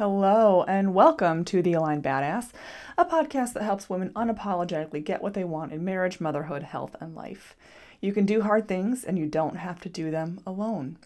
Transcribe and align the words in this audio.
Hello, 0.00 0.64
and 0.66 0.94
welcome 0.94 1.44
to 1.44 1.60
The 1.60 1.74
Aligned 1.74 2.02
Badass, 2.02 2.52
a 2.96 3.04
podcast 3.04 3.52
that 3.52 3.64
helps 3.64 3.90
women 3.90 4.08
unapologetically 4.14 5.04
get 5.04 5.20
what 5.20 5.34
they 5.34 5.44
want 5.44 5.74
in 5.74 5.84
marriage, 5.84 6.20
motherhood, 6.20 6.62
health, 6.62 6.96
and 7.02 7.14
life. 7.14 7.54
You 8.00 8.14
can 8.14 8.24
do 8.24 8.40
hard 8.40 8.66
things, 8.66 9.04
and 9.04 9.18
you 9.18 9.26
don't 9.26 9.56
have 9.56 9.78
to 9.80 9.90
do 9.90 10.10
them 10.10 10.40
alone. 10.46 10.96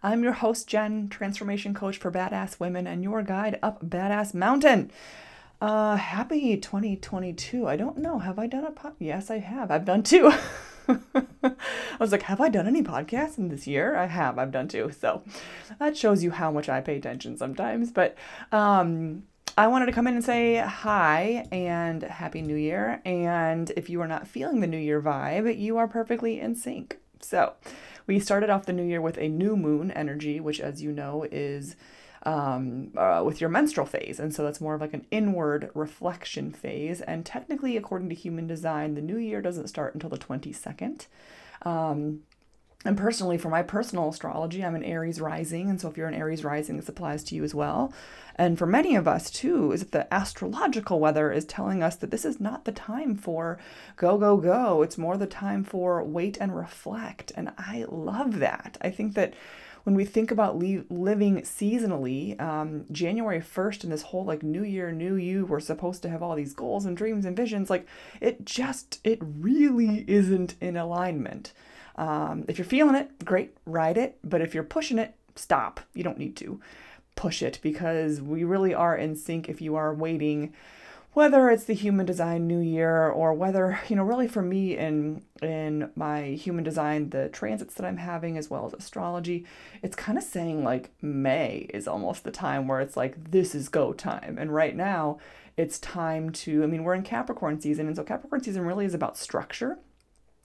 I'm 0.00 0.22
your 0.22 0.34
host, 0.34 0.68
Jen, 0.68 1.08
transformation 1.08 1.74
coach 1.74 1.96
for 1.96 2.12
badass 2.12 2.60
women, 2.60 2.86
and 2.86 3.02
your 3.02 3.20
guide 3.24 3.58
up 3.64 3.84
Badass 3.84 4.32
Mountain. 4.32 4.92
Uh, 5.60 5.96
happy 5.96 6.56
2022. 6.56 7.66
I 7.66 7.74
don't 7.74 7.98
know. 7.98 8.20
Have 8.20 8.38
I 8.38 8.46
done 8.46 8.64
a 8.64 8.70
pod? 8.70 8.94
Yes, 9.00 9.28
I 9.28 9.38
have. 9.38 9.72
I've 9.72 9.84
done 9.84 10.04
two. 10.04 10.32
I 11.42 11.54
was 11.98 12.12
like, 12.12 12.22
have 12.22 12.40
I 12.40 12.48
done 12.48 12.66
any 12.66 12.82
podcasts 12.82 13.38
in 13.38 13.48
this 13.48 13.66
year? 13.66 13.96
I 13.96 14.06
have. 14.06 14.38
I've 14.38 14.52
done 14.52 14.68
two. 14.68 14.90
So 14.98 15.22
that 15.78 15.96
shows 15.96 16.22
you 16.22 16.30
how 16.30 16.50
much 16.50 16.68
I 16.68 16.80
pay 16.80 16.96
attention 16.96 17.36
sometimes. 17.36 17.90
But 17.90 18.16
um, 18.52 19.24
I 19.58 19.68
wanted 19.68 19.86
to 19.86 19.92
come 19.92 20.06
in 20.06 20.14
and 20.14 20.24
say 20.24 20.56
hi 20.56 21.46
and 21.50 22.02
happy 22.02 22.42
new 22.42 22.56
year. 22.56 23.00
And 23.04 23.70
if 23.76 23.88
you 23.88 24.00
are 24.02 24.08
not 24.08 24.28
feeling 24.28 24.60
the 24.60 24.66
new 24.66 24.78
year 24.78 25.00
vibe, 25.00 25.58
you 25.58 25.78
are 25.78 25.88
perfectly 25.88 26.40
in 26.40 26.54
sync. 26.54 26.98
So 27.20 27.54
we 28.06 28.20
started 28.20 28.50
off 28.50 28.66
the 28.66 28.72
new 28.72 28.84
year 28.84 29.00
with 29.00 29.18
a 29.18 29.28
new 29.28 29.56
moon 29.56 29.90
energy, 29.90 30.40
which, 30.40 30.60
as 30.60 30.82
you 30.82 30.92
know, 30.92 31.26
is 31.30 31.76
um, 32.22 32.92
uh, 32.96 33.22
with 33.24 33.40
your 33.40 33.50
menstrual 33.50 33.86
phase. 33.86 34.18
And 34.18 34.34
so 34.34 34.42
that's 34.42 34.60
more 34.60 34.74
of 34.74 34.80
like 34.80 34.94
an 34.94 35.06
inward 35.10 35.70
reflection 35.74 36.52
phase. 36.52 37.00
And 37.00 37.24
technically, 37.24 37.76
according 37.76 38.08
to 38.08 38.14
human 38.14 38.46
design, 38.46 38.94
the 38.94 39.02
new 39.02 39.18
year 39.18 39.42
doesn't 39.42 39.68
start 39.68 39.94
until 39.94 40.10
the 40.10 40.18
22nd. 40.18 41.06
Um, 41.62 42.22
and 42.86 42.96
personally, 42.96 43.36
for 43.36 43.48
my 43.48 43.62
personal 43.62 44.08
astrology, 44.08 44.64
I'm 44.64 44.76
an 44.76 44.84
Aries 44.84 45.20
rising. 45.20 45.68
And 45.68 45.80
so 45.80 45.88
if 45.88 45.96
you're 45.96 46.06
an 46.06 46.14
Aries 46.14 46.44
rising, 46.44 46.76
this 46.76 46.88
applies 46.88 47.24
to 47.24 47.34
you 47.34 47.42
as 47.42 47.54
well. 47.54 47.92
And 48.36 48.56
for 48.56 48.66
many 48.66 48.94
of 48.94 49.08
us 49.08 49.28
too, 49.30 49.72
is 49.72 49.80
that 49.80 49.92
the 49.92 50.14
astrological 50.14 51.00
weather 51.00 51.32
is 51.32 51.44
telling 51.44 51.82
us 51.82 51.96
that 51.96 52.10
this 52.12 52.24
is 52.24 52.38
not 52.38 52.64
the 52.64 52.72
time 52.72 53.16
for 53.16 53.58
go, 53.96 54.18
go, 54.18 54.36
go. 54.36 54.82
It's 54.82 54.98
more 54.98 55.16
the 55.16 55.26
time 55.26 55.64
for 55.64 56.02
wait 56.04 56.38
and 56.40 56.56
reflect. 56.56 57.32
And 57.34 57.52
I 57.58 57.86
love 57.88 58.38
that. 58.38 58.78
I 58.80 58.90
think 58.90 59.14
that 59.14 59.34
when 59.86 59.94
we 59.94 60.04
think 60.04 60.32
about 60.32 60.58
le- 60.58 60.82
living 60.90 61.42
seasonally, 61.42 62.38
um, 62.40 62.86
January 62.90 63.40
1st 63.40 63.84
and 63.84 63.92
this 63.92 64.02
whole 64.02 64.24
like 64.24 64.42
new 64.42 64.64
year, 64.64 64.90
new 64.90 65.14
you, 65.14 65.46
we're 65.46 65.60
supposed 65.60 66.02
to 66.02 66.08
have 66.08 66.24
all 66.24 66.34
these 66.34 66.54
goals 66.54 66.84
and 66.84 66.96
dreams 66.96 67.24
and 67.24 67.36
visions, 67.36 67.70
like 67.70 67.86
it 68.20 68.44
just, 68.44 68.98
it 69.04 69.20
really 69.22 70.04
isn't 70.08 70.56
in 70.60 70.76
alignment. 70.76 71.52
Um, 71.94 72.44
if 72.48 72.58
you're 72.58 72.64
feeling 72.64 72.96
it, 72.96 73.24
great, 73.24 73.56
ride 73.64 73.96
it. 73.96 74.18
But 74.24 74.40
if 74.40 74.54
you're 74.54 74.64
pushing 74.64 74.98
it, 74.98 75.14
stop. 75.36 75.78
You 75.94 76.02
don't 76.02 76.18
need 76.18 76.34
to 76.38 76.60
push 77.14 77.40
it 77.40 77.60
because 77.62 78.20
we 78.20 78.42
really 78.42 78.74
are 78.74 78.96
in 78.96 79.14
sync 79.14 79.48
if 79.48 79.60
you 79.60 79.76
are 79.76 79.94
waiting 79.94 80.52
whether 81.16 81.48
it's 81.48 81.64
the 81.64 81.72
human 81.72 82.04
design 82.04 82.46
new 82.46 82.58
year 82.58 83.08
or 83.08 83.32
whether 83.32 83.80
you 83.88 83.96
know 83.96 84.02
really 84.02 84.28
for 84.28 84.42
me 84.42 84.76
in 84.76 85.22
in 85.40 85.90
my 85.96 86.24
human 86.24 86.62
design 86.62 87.08
the 87.08 87.26
transits 87.30 87.72
that 87.72 87.86
i'm 87.86 87.96
having 87.96 88.36
as 88.36 88.50
well 88.50 88.66
as 88.66 88.74
astrology 88.74 89.42
it's 89.82 89.96
kind 89.96 90.18
of 90.18 90.24
saying 90.24 90.62
like 90.62 90.90
may 91.00 91.66
is 91.72 91.88
almost 91.88 92.22
the 92.22 92.30
time 92.30 92.68
where 92.68 92.82
it's 92.82 92.98
like 92.98 93.30
this 93.30 93.54
is 93.54 93.70
go 93.70 93.94
time 93.94 94.36
and 94.38 94.54
right 94.54 94.76
now 94.76 95.16
it's 95.56 95.78
time 95.78 96.28
to 96.28 96.62
i 96.62 96.66
mean 96.66 96.84
we're 96.84 96.92
in 96.92 97.02
capricorn 97.02 97.58
season 97.58 97.86
and 97.86 97.96
so 97.96 98.04
capricorn 98.04 98.42
season 98.42 98.66
really 98.66 98.84
is 98.84 98.92
about 98.92 99.16
structure 99.16 99.78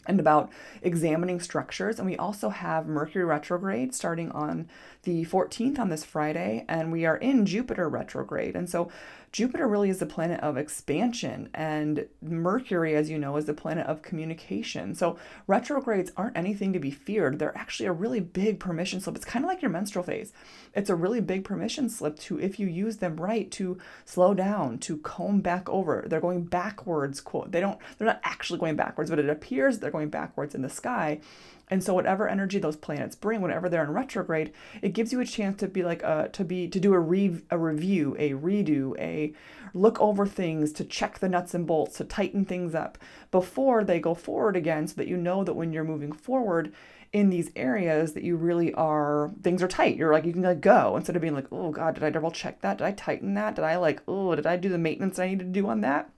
and 0.07 0.19
about 0.19 0.49
examining 0.81 1.39
structures. 1.39 1.99
And 1.99 2.07
we 2.07 2.17
also 2.17 2.49
have 2.49 2.87
Mercury 2.87 3.23
retrograde 3.23 3.93
starting 3.93 4.31
on 4.31 4.67
the 5.03 5.25
14th 5.25 5.79
on 5.79 5.89
this 5.89 6.03
Friday, 6.03 6.65
and 6.67 6.91
we 6.91 7.05
are 7.05 7.17
in 7.17 7.45
Jupiter 7.45 7.87
retrograde. 7.87 8.55
And 8.55 8.69
so 8.69 8.89
Jupiter 9.31 9.65
really 9.65 9.89
is 9.89 9.99
the 9.99 10.05
planet 10.05 10.41
of 10.41 10.57
expansion, 10.57 11.49
and 11.53 12.05
Mercury, 12.21 12.95
as 12.95 13.09
you 13.09 13.17
know, 13.17 13.37
is 13.37 13.45
the 13.45 13.53
planet 13.53 13.87
of 13.87 14.01
communication. 14.01 14.93
So 14.93 15.17
retrogrades 15.47 16.11
aren't 16.17 16.37
anything 16.37 16.73
to 16.73 16.79
be 16.79 16.91
feared. 16.91 17.39
They're 17.39 17.57
actually 17.57 17.87
a 17.87 17.93
really 17.93 18.19
big 18.19 18.59
permission 18.59 18.99
slip. 18.99 19.15
It's 19.15 19.23
kind 19.23 19.45
of 19.45 19.49
like 19.49 19.61
your 19.61 19.71
menstrual 19.71 20.03
phase. 20.03 20.33
It's 20.73 20.89
a 20.89 20.95
really 20.95 21.21
big 21.21 21.45
permission 21.45 21.89
slip 21.89 22.19
to, 22.19 22.39
if 22.41 22.59
you 22.59 22.67
use 22.67 22.97
them 22.97 23.15
right, 23.15 23.49
to 23.51 23.77
slow 24.03 24.33
down, 24.33 24.79
to 24.79 24.97
comb 24.97 25.39
back 25.39 25.69
over. 25.69 26.03
They're 26.07 26.19
going 26.19 26.43
backwards, 26.43 27.21
quote. 27.21 27.53
They 27.53 27.61
don't, 27.61 27.79
they're 27.97 28.07
not 28.07 28.21
actually 28.25 28.59
going 28.59 28.75
backwards, 28.75 29.09
but 29.09 29.19
it 29.19 29.29
appears 29.29 29.79
they're 29.79 29.91
going 29.91 30.09
backwards 30.09 30.55
in 30.55 30.61
the 30.61 30.69
sky. 30.69 31.21
And 31.71 31.81
so 31.81 31.93
whatever 31.93 32.27
energy 32.27 32.59
those 32.59 32.75
planets 32.75 33.15
bring, 33.15 33.39
whenever 33.39 33.69
they're 33.69 33.83
in 33.85 33.91
retrograde, 33.93 34.51
it 34.81 34.89
gives 34.93 35.13
you 35.13 35.21
a 35.21 35.25
chance 35.25 35.57
to 35.61 35.67
be 35.69 35.83
like 35.83 36.03
uh 36.03 36.27
to 36.27 36.43
be 36.43 36.67
to 36.67 36.79
do 36.79 36.93
a 36.93 36.99
re 36.99 37.41
a 37.49 37.57
review, 37.57 38.15
a 38.19 38.31
redo, 38.31 38.99
a 38.99 39.33
look 39.73 39.99
over 40.01 40.25
things, 40.27 40.73
to 40.73 40.83
check 40.83 41.19
the 41.19 41.29
nuts 41.29 41.53
and 41.53 41.65
bolts, 41.65 41.97
to 41.97 42.03
tighten 42.03 42.43
things 42.43 42.75
up 42.75 42.97
before 43.31 43.85
they 43.85 43.99
go 44.01 44.13
forward 44.13 44.57
again, 44.57 44.85
so 44.85 44.95
that 44.95 45.07
you 45.07 45.15
know 45.15 45.45
that 45.45 45.53
when 45.53 45.71
you're 45.71 45.85
moving 45.85 46.11
forward 46.11 46.73
in 47.13 47.29
these 47.29 47.51
areas 47.55 48.13
that 48.13 48.23
you 48.23 48.35
really 48.35 48.73
are 48.73 49.31
things 49.41 49.63
are 49.63 49.67
tight. 49.67 49.95
You're 49.95 50.11
like 50.13 50.25
you 50.25 50.33
can 50.33 50.41
like 50.41 50.61
go 50.61 50.97
instead 50.97 51.15
of 51.15 51.21
being 51.21 51.35
like, 51.35 51.47
oh 51.51 51.71
God, 51.71 51.93
did 51.95 52.03
I 52.03 52.09
double 52.09 52.31
check 52.31 52.61
that? 52.61 52.77
Did 52.79 52.85
I 52.85 52.91
tighten 52.91 53.33
that? 53.35 53.55
Did 53.55 53.63
I 53.65 53.77
like, 53.77 54.01
oh, 54.07 54.35
did 54.35 54.45
I 54.45 54.57
do 54.57 54.69
the 54.69 54.77
maintenance 54.77 55.19
I 55.19 55.29
need 55.29 55.39
to 55.39 55.45
do 55.45 55.67
on 55.67 55.81
that? 55.81 56.09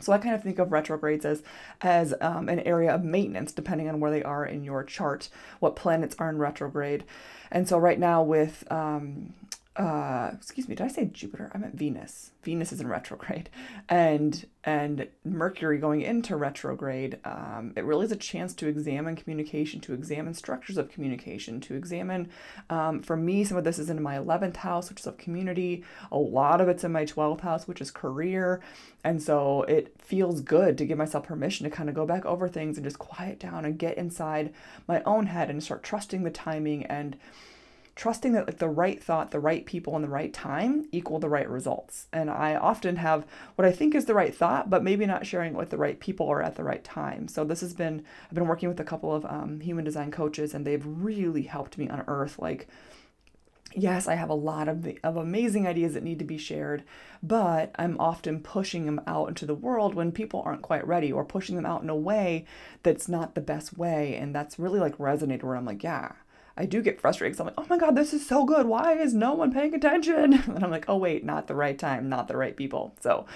So 0.00 0.12
I 0.12 0.18
kind 0.18 0.34
of 0.34 0.42
think 0.42 0.58
of 0.58 0.72
retrogrades 0.72 1.24
as 1.24 1.42
as 1.80 2.14
um, 2.20 2.48
an 2.48 2.60
area 2.60 2.92
of 2.92 3.04
maintenance, 3.04 3.52
depending 3.52 3.88
on 3.88 4.00
where 4.00 4.10
they 4.10 4.22
are 4.22 4.44
in 4.44 4.64
your 4.64 4.82
chart, 4.82 5.28
what 5.60 5.76
planets 5.76 6.16
are 6.18 6.28
in 6.28 6.38
retrograde. 6.38 7.04
And 7.50 7.68
so 7.68 7.78
right 7.78 7.98
now 7.98 8.22
with 8.22 8.64
um, 8.72 9.32
uh, 9.76 10.30
excuse 10.34 10.68
me, 10.68 10.76
did 10.76 10.84
I 10.84 10.88
say 10.88 11.06
Jupiter? 11.06 11.50
I 11.52 11.58
meant 11.58 11.74
Venus. 11.74 12.30
Venus 12.44 12.72
is 12.72 12.80
in 12.80 12.86
retrograde, 12.86 13.50
and 13.88 14.46
and 14.62 15.08
Mercury 15.24 15.78
going 15.78 16.02
into 16.02 16.36
retrograde. 16.36 17.18
Um, 17.24 17.72
it 17.74 17.84
really 17.84 18.04
is 18.04 18.12
a 18.12 18.16
chance 18.16 18.54
to 18.54 18.68
examine 18.68 19.16
communication, 19.16 19.80
to 19.80 19.92
examine 19.92 20.34
structures 20.34 20.78
of 20.78 20.90
communication, 20.90 21.60
to 21.62 21.74
examine. 21.74 22.28
Um, 22.70 23.02
for 23.02 23.16
me, 23.16 23.42
some 23.42 23.56
of 23.56 23.64
this 23.64 23.80
is 23.80 23.90
in 23.90 24.00
my 24.00 24.16
eleventh 24.16 24.56
house, 24.56 24.90
which 24.90 25.00
is 25.00 25.06
of 25.08 25.18
community. 25.18 25.82
A 26.12 26.18
lot 26.18 26.60
of 26.60 26.68
it's 26.68 26.84
in 26.84 26.92
my 26.92 27.04
twelfth 27.04 27.42
house, 27.42 27.66
which 27.66 27.80
is 27.80 27.90
career, 27.90 28.60
and 29.02 29.20
so 29.20 29.62
it 29.62 29.92
feels 30.00 30.40
good 30.40 30.78
to 30.78 30.86
give 30.86 30.98
myself 30.98 31.24
permission 31.24 31.64
to 31.64 31.76
kind 31.76 31.88
of 31.88 31.96
go 31.96 32.06
back 32.06 32.24
over 32.24 32.48
things 32.48 32.76
and 32.76 32.84
just 32.84 33.00
quiet 33.00 33.40
down 33.40 33.64
and 33.64 33.76
get 33.76 33.98
inside 33.98 34.54
my 34.86 35.02
own 35.02 35.26
head 35.26 35.50
and 35.50 35.64
start 35.64 35.82
trusting 35.82 36.22
the 36.22 36.30
timing 36.30 36.84
and 36.86 37.16
trusting 37.96 38.32
that 38.32 38.46
like 38.46 38.58
the 38.58 38.68
right 38.68 39.02
thought, 39.02 39.30
the 39.30 39.40
right 39.40 39.64
people, 39.66 39.94
and 39.94 40.04
the 40.04 40.08
right 40.08 40.32
time 40.32 40.86
equal 40.90 41.18
the 41.18 41.28
right 41.28 41.48
results. 41.48 42.06
And 42.12 42.28
I 42.28 42.56
often 42.56 42.96
have 42.96 43.24
what 43.54 43.66
I 43.66 43.72
think 43.72 43.94
is 43.94 44.06
the 44.06 44.14
right 44.14 44.34
thought, 44.34 44.68
but 44.68 44.82
maybe 44.82 45.06
not 45.06 45.26
sharing 45.26 45.54
it 45.54 45.58
with 45.58 45.70
the 45.70 45.78
right 45.78 45.98
people 46.00 46.26
or 46.26 46.42
at 46.42 46.56
the 46.56 46.64
right 46.64 46.82
time. 46.82 47.28
So 47.28 47.44
this 47.44 47.60
has 47.60 47.74
been 47.74 48.04
I've 48.28 48.34
been 48.34 48.48
working 48.48 48.68
with 48.68 48.80
a 48.80 48.84
couple 48.84 49.14
of 49.14 49.24
um, 49.26 49.60
human 49.60 49.84
design 49.84 50.10
coaches, 50.10 50.54
and 50.54 50.66
they've 50.66 50.84
really 50.84 51.42
helped 51.42 51.78
me 51.78 51.88
unearth 51.88 52.38
like. 52.38 52.68
Yes, 53.76 54.06
I 54.06 54.14
have 54.14 54.30
a 54.30 54.34
lot 54.34 54.68
of, 54.68 54.84
the, 54.84 55.00
of 55.02 55.16
amazing 55.16 55.66
ideas 55.66 55.94
that 55.94 56.04
need 56.04 56.20
to 56.20 56.24
be 56.24 56.38
shared, 56.38 56.84
but 57.24 57.72
I'm 57.76 57.98
often 57.98 58.38
pushing 58.38 58.86
them 58.86 59.00
out 59.04 59.28
into 59.28 59.46
the 59.46 59.54
world 59.54 59.96
when 59.96 60.12
people 60.12 60.44
aren't 60.46 60.62
quite 60.62 60.86
ready 60.86 61.10
or 61.10 61.24
pushing 61.24 61.56
them 61.56 61.66
out 61.66 61.82
in 61.82 61.90
a 61.90 61.96
way 61.96 62.44
that's 62.84 63.08
not 63.08 63.34
the 63.34 63.40
best 63.40 63.76
way. 63.76 64.14
And 64.14 64.32
that's 64.32 64.60
really 64.60 64.78
like 64.78 64.96
resonated 64.98 65.42
where 65.42 65.56
I'm 65.56 65.64
like, 65.64 65.82
yeah, 65.82 66.12
I 66.56 66.66
do 66.66 66.82
get 66.82 67.00
frustrated 67.00 67.32
because 67.36 67.40
I'm 67.40 67.46
like, 67.46 67.58
oh 67.58 67.66
my 67.68 67.78
God, 67.78 67.96
this 67.96 68.14
is 68.14 68.26
so 68.26 68.44
good. 68.44 68.66
Why 68.66 68.94
is 68.94 69.12
no 69.12 69.34
one 69.34 69.52
paying 69.52 69.74
attention? 69.74 70.34
And 70.54 70.64
I'm 70.64 70.70
like, 70.70 70.84
oh 70.88 70.96
wait, 70.96 71.24
not 71.24 71.46
the 71.46 71.54
right 71.54 71.78
time, 71.78 72.08
not 72.08 72.28
the 72.28 72.36
right 72.36 72.56
people. 72.56 72.94
So, 73.00 73.26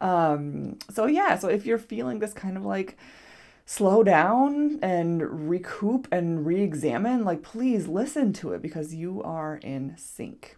um, 0.00 0.78
so 0.90 1.06
yeah, 1.06 1.38
so 1.38 1.48
if 1.48 1.66
you're 1.66 1.78
feeling 1.78 2.18
this 2.18 2.32
kind 2.32 2.56
of 2.56 2.64
like 2.64 2.96
slow 3.64 4.02
down 4.02 4.78
and 4.82 5.48
recoup 5.48 6.08
and 6.10 6.44
re-examine, 6.44 7.24
like 7.24 7.42
please 7.42 7.86
listen 7.86 8.32
to 8.34 8.52
it 8.52 8.62
because 8.62 8.94
you 8.94 9.22
are 9.22 9.56
in 9.62 9.94
sync. 9.96 10.56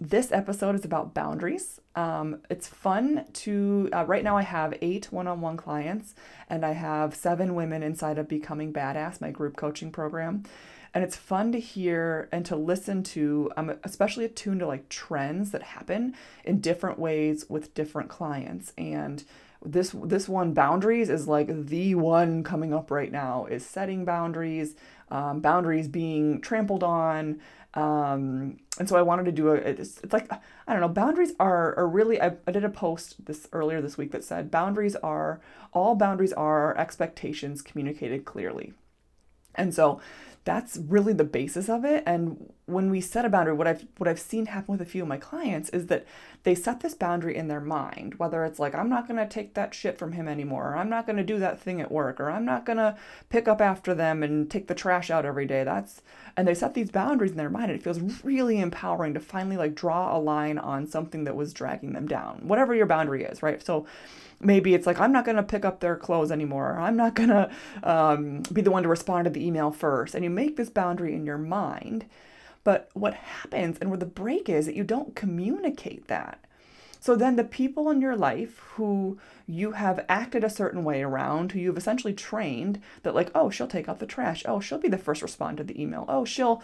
This 0.00 0.32
episode 0.32 0.74
is 0.74 0.84
about 0.84 1.14
boundaries. 1.14 1.80
Um, 1.94 2.38
it's 2.48 2.66
fun 2.66 3.26
to, 3.34 3.88
uh, 3.92 4.04
right 4.06 4.24
now, 4.24 4.36
I 4.36 4.42
have 4.42 4.74
eight 4.80 5.12
one 5.12 5.28
on 5.28 5.40
one 5.40 5.56
clients 5.56 6.14
and 6.48 6.64
I 6.64 6.72
have 6.72 7.14
seven 7.14 7.54
women 7.54 7.82
inside 7.82 8.18
of 8.18 8.28
Becoming 8.28 8.72
Badass, 8.72 9.20
my 9.20 9.30
group 9.30 9.56
coaching 9.56 9.92
program 9.92 10.44
and 10.94 11.02
it's 11.02 11.16
fun 11.16 11.52
to 11.52 11.58
hear 11.60 12.28
and 12.32 12.44
to 12.44 12.56
listen 12.56 13.02
to 13.02 13.50
i'm 13.56 13.78
especially 13.84 14.24
attuned 14.24 14.60
to 14.60 14.66
like 14.66 14.88
trends 14.88 15.50
that 15.50 15.62
happen 15.62 16.14
in 16.44 16.60
different 16.60 16.98
ways 16.98 17.46
with 17.48 17.74
different 17.74 18.08
clients. 18.08 18.72
And 18.76 19.24
this 19.64 19.94
this 20.04 20.28
one 20.28 20.54
boundaries 20.54 21.08
is 21.08 21.28
like 21.28 21.66
the 21.66 21.94
one 21.94 22.42
coming 22.42 22.74
up 22.74 22.90
right 22.90 23.12
now 23.12 23.46
is 23.46 23.64
setting 23.64 24.04
boundaries 24.04 24.74
um, 25.10 25.40
boundaries 25.40 25.88
being 25.88 26.40
trampled 26.40 26.82
on. 26.82 27.40
Um, 27.74 28.58
and 28.78 28.88
so 28.88 28.96
I 28.96 29.02
wanted 29.02 29.24
to 29.26 29.32
do 29.32 29.48
a 29.50 29.54
it's, 29.54 30.00
it's 30.02 30.12
like 30.12 30.30
I 30.32 30.72
don't 30.72 30.80
know 30.80 30.88
boundaries 30.88 31.32
are 31.38 31.76
are 31.78 31.88
really 31.88 32.20
I, 32.20 32.32
I 32.46 32.50
did 32.50 32.64
a 32.64 32.68
post 32.68 33.24
this 33.24 33.48
earlier 33.52 33.80
this 33.80 33.96
week 33.96 34.12
that 34.12 34.24
said 34.24 34.50
boundaries 34.50 34.96
are 34.96 35.40
all 35.72 35.94
boundaries 35.94 36.32
are 36.32 36.76
expectations 36.76 37.62
communicated 37.62 38.24
clearly. 38.24 38.74
And 39.54 39.74
so 39.74 40.00
that's 40.44 40.76
really 40.76 41.12
the 41.12 41.24
basis 41.24 41.68
of 41.68 41.84
it. 41.84 42.02
And 42.04 42.52
when 42.66 42.90
we 42.90 43.00
set 43.00 43.24
a 43.24 43.28
boundary, 43.28 43.54
what 43.54 43.68
I've 43.68 43.86
what 43.98 44.08
I've 44.08 44.18
seen 44.18 44.46
happen 44.46 44.72
with 44.72 44.80
a 44.80 44.86
few 44.86 45.02
of 45.02 45.08
my 45.08 45.16
clients 45.16 45.68
is 45.70 45.86
that 45.86 46.04
they 46.42 46.54
set 46.54 46.80
this 46.80 46.94
boundary 46.94 47.36
in 47.36 47.46
their 47.46 47.60
mind, 47.60 48.16
whether 48.16 48.44
it's 48.44 48.58
like 48.58 48.74
I'm 48.74 48.88
not 48.88 49.06
going 49.06 49.18
to 49.18 49.32
take 49.32 49.54
that 49.54 49.74
shit 49.74 49.98
from 49.98 50.12
him 50.12 50.26
anymore, 50.26 50.70
or 50.70 50.76
I'm 50.76 50.88
not 50.88 51.06
going 51.06 51.16
to 51.16 51.22
do 51.22 51.38
that 51.38 51.60
thing 51.60 51.80
at 51.80 51.92
work, 51.92 52.18
or 52.18 52.30
I'm 52.30 52.44
not 52.44 52.66
going 52.66 52.78
to 52.78 52.96
pick 53.28 53.46
up 53.46 53.60
after 53.60 53.94
them 53.94 54.22
and 54.22 54.50
take 54.50 54.66
the 54.66 54.74
trash 54.74 55.10
out 55.10 55.24
every 55.24 55.46
day. 55.46 55.62
That's 55.62 56.02
and 56.36 56.48
they 56.48 56.54
set 56.54 56.74
these 56.74 56.90
boundaries 56.90 57.32
in 57.32 57.36
their 57.36 57.50
mind 57.50 57.70
and 57.70 57.78
it 57.78 57.84
feels 57.84 58.00
really 58.24 58.58
empowering 58.58 59.14
to 59.14 59.20
finally 59.20 59.56
like 59.56 59.74
draw 59.74 60.16
a 60.16 60.18
line 60.18 60.58
on 60.58 60.86
something 60.86 61.24
that 61.24 61.36
was 61.36 61.52
dragging 61.52 61.92
them 61.92 62.08
down. 62.08 62.48
Whatever 62.48 62.74
your 62.74 62.86
boundary 62.86 63.22
is, 63.24 63.42
right? 63.42 63.64
So 63.64 63.86
maybe 64.42 64.74
it's 64.74 64.86
like 64.86 65.00
i'm 65.00 65.12
not 65.12 65.24
going 65.24 65.36
to 65.36 65.42
pick 65.42 65.64
up 65.64 65.80
their 65.80 65.96
clothes 65.96 66.30
anymore 66.30 66.78
i'm 66.78 66.96
not 66.96 67.14
going 67.14 67.28
to 67.28 67.50
um, 67.82 68.42
be 68.52 68.60
the 68.60 68.70
one 68.70 68.82
to 68.82 68.88
respond 68.88 69.24
to 69.24 69.30
the 69.30 69.44
email 69.44 69.70
first 69.70 70.14
and 70.14 70.24
you 70.24 70.30
make 70.34 70.56
this 70.56 70.70
boundary 70.70 71.14
in 71.14 71.26
your 71.26 71.38
mind 71.38 72.04
but 72.64 72.90
what 72.94 73.14
happens 73.14 73.78
and 73.78 73.90
where 73.90 73.98
the 73.98 74.06
break 74.06 74.48
is 74.48 74.66
that 74.66 74.76
you 74.76 74.84
don't 74.84 75.16
communicate 75.16 76.08
that 76.08 76.44
so 77.00 77.16
then 77.16 77.34
the 77.34 77.42
people 77.42 77.90
in 77.90 78.00
your 78.00 78.14
life 78.14 78.58
who 78.74 79.18
you 79.44 79.72
have 79.72 80.04
acted 80.08 80.44
a 80.44 80.48
certain 80.48 80.84
way 80.84 81.02
around, 81.02 81.50
who 81.50 81.58
you've 81.58 81.76
essentially 81.76 82.14
trained 82.14 82.80
that, 83.02 83.12
like, 83.12 83.32
oh, 83.34 83.50
she'll 83.50 83.66
take 83.66 83.88
out 83.88 83.98
the 83.98 84.06
trash. 84.06 84.44
Oh, 84.46 84.60
she'll 84.60 84.78
be 84.78 84.86
the 84.86 84.96
first 84.96 85.20
respond 85.20 85.56
to 85.56 85.64
the 85.64 85.82
email. 85.82 86.04
Oh, 86.08 86.24
she'll, 86.24 86.62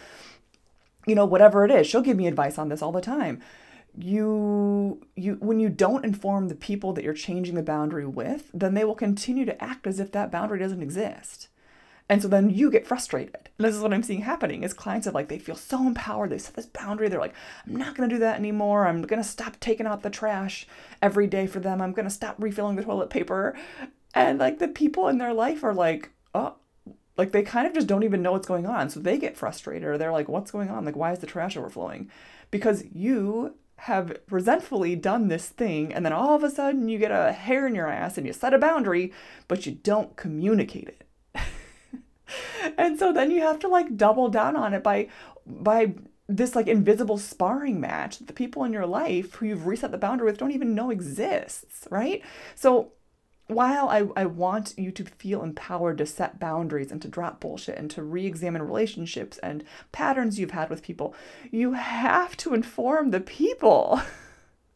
you 1.08 1.16
know, 1.16 1.24
whatever 1.24 1.64
it 1.64 1.72
is, 1.72 1.88
she'll 1.88 2.02
give 2.02 2.16
me 2.16 2.28
advice 2.28 2.56
on 2.56 2.68
this 2.68 2.82
all 2.82 2.92
the 2.92 3.00
time 3.00 3.42
you 3.96 5.00
you 5.16 5.34
when 5.40 5.58
you 5.58 5.68
don't 5.68 6.04
inform 6.04 6.48
the 6.48 6.54
people 6.54 6.92
that 6.92 7.02
you're 7.02 7.14
changing 7.14 7.56
the 7.56 7.62
boundary 7.62 8.06
with 8.06 8.50
then 8.54 8.74
they 8.74 8.84
will 8.84 8.94
continue 8.94 9.44
to 9.44 9.64
act 9.64 9.86
as 9.86 9.98
if 9.98 10.12
that 10.12 10.30
boundary 10.30 10.58
doesn't 10.58 10.82
exist 10.82 11.48
and 12.08 12.22
so 12.22 12.28
then 12.28 12.50
you 12.50 12.70
get 12.70 12.86
frustrated. 12.86 13.50
And 13.58 13.66
this 13.66 13.74
is 13.74 13.82
what 13.82 13.92
i'm 13.92 14.02
seeing 14.02 14.22
happening 14.22 14.62
is 14.62 14.72
clients 14.72 15.04
have 15.06 15.14
like 15.14 15.28
they 15.28 15.38
feel 15.38 15.56
so 15.56 15.86
empowered 15.86 16.30
they 16.30 16.38
set 16.38 16.54
this 16.54 16.66
boundary 16.66 17.08
they're 17.08 17.20
like 17.20 17.34
i'm 17.66 17.76
not 17.76 17.96
going 17.96 18.08
to 18.08 18.14
do 18.14 18.20
that 18.20 18.38
anymore 18.38 18.86
i'm 18.86 19.02
going 19.02 19.22
to 19.22 19.28
stop 19.28 19.58
taking 19.60 19.86
out 19.86 20.02
the 20.02 20.10
trash 20.10 20.66
every 21.02 21.26
day 21.26 21.46
for 21.46 21.60
them 21.60 21.80
i'm 21.80 21.92
going 21.92 22.06
to 22.06 22.14
stop 22.14 22.36
refilling 22.38 22.76
the 22.76 22.84
toilet 22.84 23.10
paper. 23.10 23.56
And 24.14 24.38
like 24.38 24.58
the 24.58 24.68
people 24.68 25.08
in 25.08 25.18
their 25.18 25.34
life 25.34 25.62
are 25.62 25.74
like 25.74 26.10
oh 26.34 26.54
like 27.16 27.32
they 27.32 27.42
kind 27.42 27.66
of 27.66 27.74
just 27.74 27.88
don't 27.88 28.04
even 28.04 28.22
know 28.22 28.32
what's 28.32 28.46
going 28.46 28.64
on. 28.64 28.88
So 28.88 29.00
they 29.00 29.18
get 29.18 29.36
frustrated 29.36 29.86
or 29.88 29.98
they're 29.98 30.12
like 30.12 30.28
what's 30.28 30.50
going 30.50 30.70
on? 30.70 30.84
Like 30.84 30.96
why 30.96 31.12
is 31.12 31.18
the 31.18 31.26
trash 31.26 31.56
overflowing? 31.56 32.10
Because 32.50 32.84
you 32.92 33.56
have 33.78 34.18
resentfully 34.30 34.96
done 34.96 35.28
this 35.28 35.48
thing 35.48 35.92
and 35.92 36.04
then 36.04 36.12
all 36.12 36.34
of 36.34 36.42
a 36.42 36.50
sudden 36.50 36.88
you 36.88 36.98
get 36.98 37.12
a 37.12 37.32
hair 37.32 37.66
in 37.66 37.74
your 37.74 37.88
ass 37.88 38.18
and 38.18 38.26
you 38.26 38.32
set 38.32 38.52
a 38.52 38.58
boundary 38.58 39.12
but 39.46 39.66
you 39.66 39.72
don't 39.72 40.16
communicate 40.16 40.88
it 40.88 41.07
and 42.76 42.98
so 42.98 43.12
then 43.12 43.30
you 43.30 43.40
have 43.40 43.58
to 43.58 43.68
like 43.68 43.96
double 43.96 44.28
down 44.28 44.56
on 44.56 44.74
it 44.74 44.82
by 44.82 45.08
by 45.46 45.92
this 46.28 46.54
like 46.54 46.66
invisible 46.66 47.16
sparring 47.16 47.80
match 47.80 48.18
that 48.18 48.26
the 48.26 48.32
people 48.32 48.64
in 48.64 48.72
your 48.72 48.86
life 48.86 49.34
who 49.34 49.46
you've 49.46 49.66
reset 49.66 49.90
the 49.90 49.98
boundary 49.98 50.26
with 50.26 50.38
don't 50.38 50.52
even 50.52 50.74
know 50.74 50.90
exists 50.90 51.86
right 51.90 52.22
so 52.54 52.92
while 53.48 53.88
I, 53.88 54.06
I 54.14 54.26
want 54.26 54.74
you 54.76 54.92
to 54.92 55.04
feel 55.04 55.42
empowered 55.42 55.98
to 55.98 56.06
set 56.06 56.38
boundaries 56.38 56.92
and 56.92 57.00
to 57.02 57.08
drop 57.08 57.40
bullshit 57.40 57.78
and 57.78 57.90
to 57.92 58.02
re 58.02 58.26
examine 58.26 58.62
relationships 58.62 59.38
and 59.38 59.64
patterns 59.90 60.38
you've 60.38 60.50
had 60.50 60.68
with 60.70 60.82
people, 60.82 61.14
you 61.50 61.72
have 61.72 62.36
to 62.38 62.54
inform 62.54 63.10
the 63.10 63.20
people. 63.20 64.02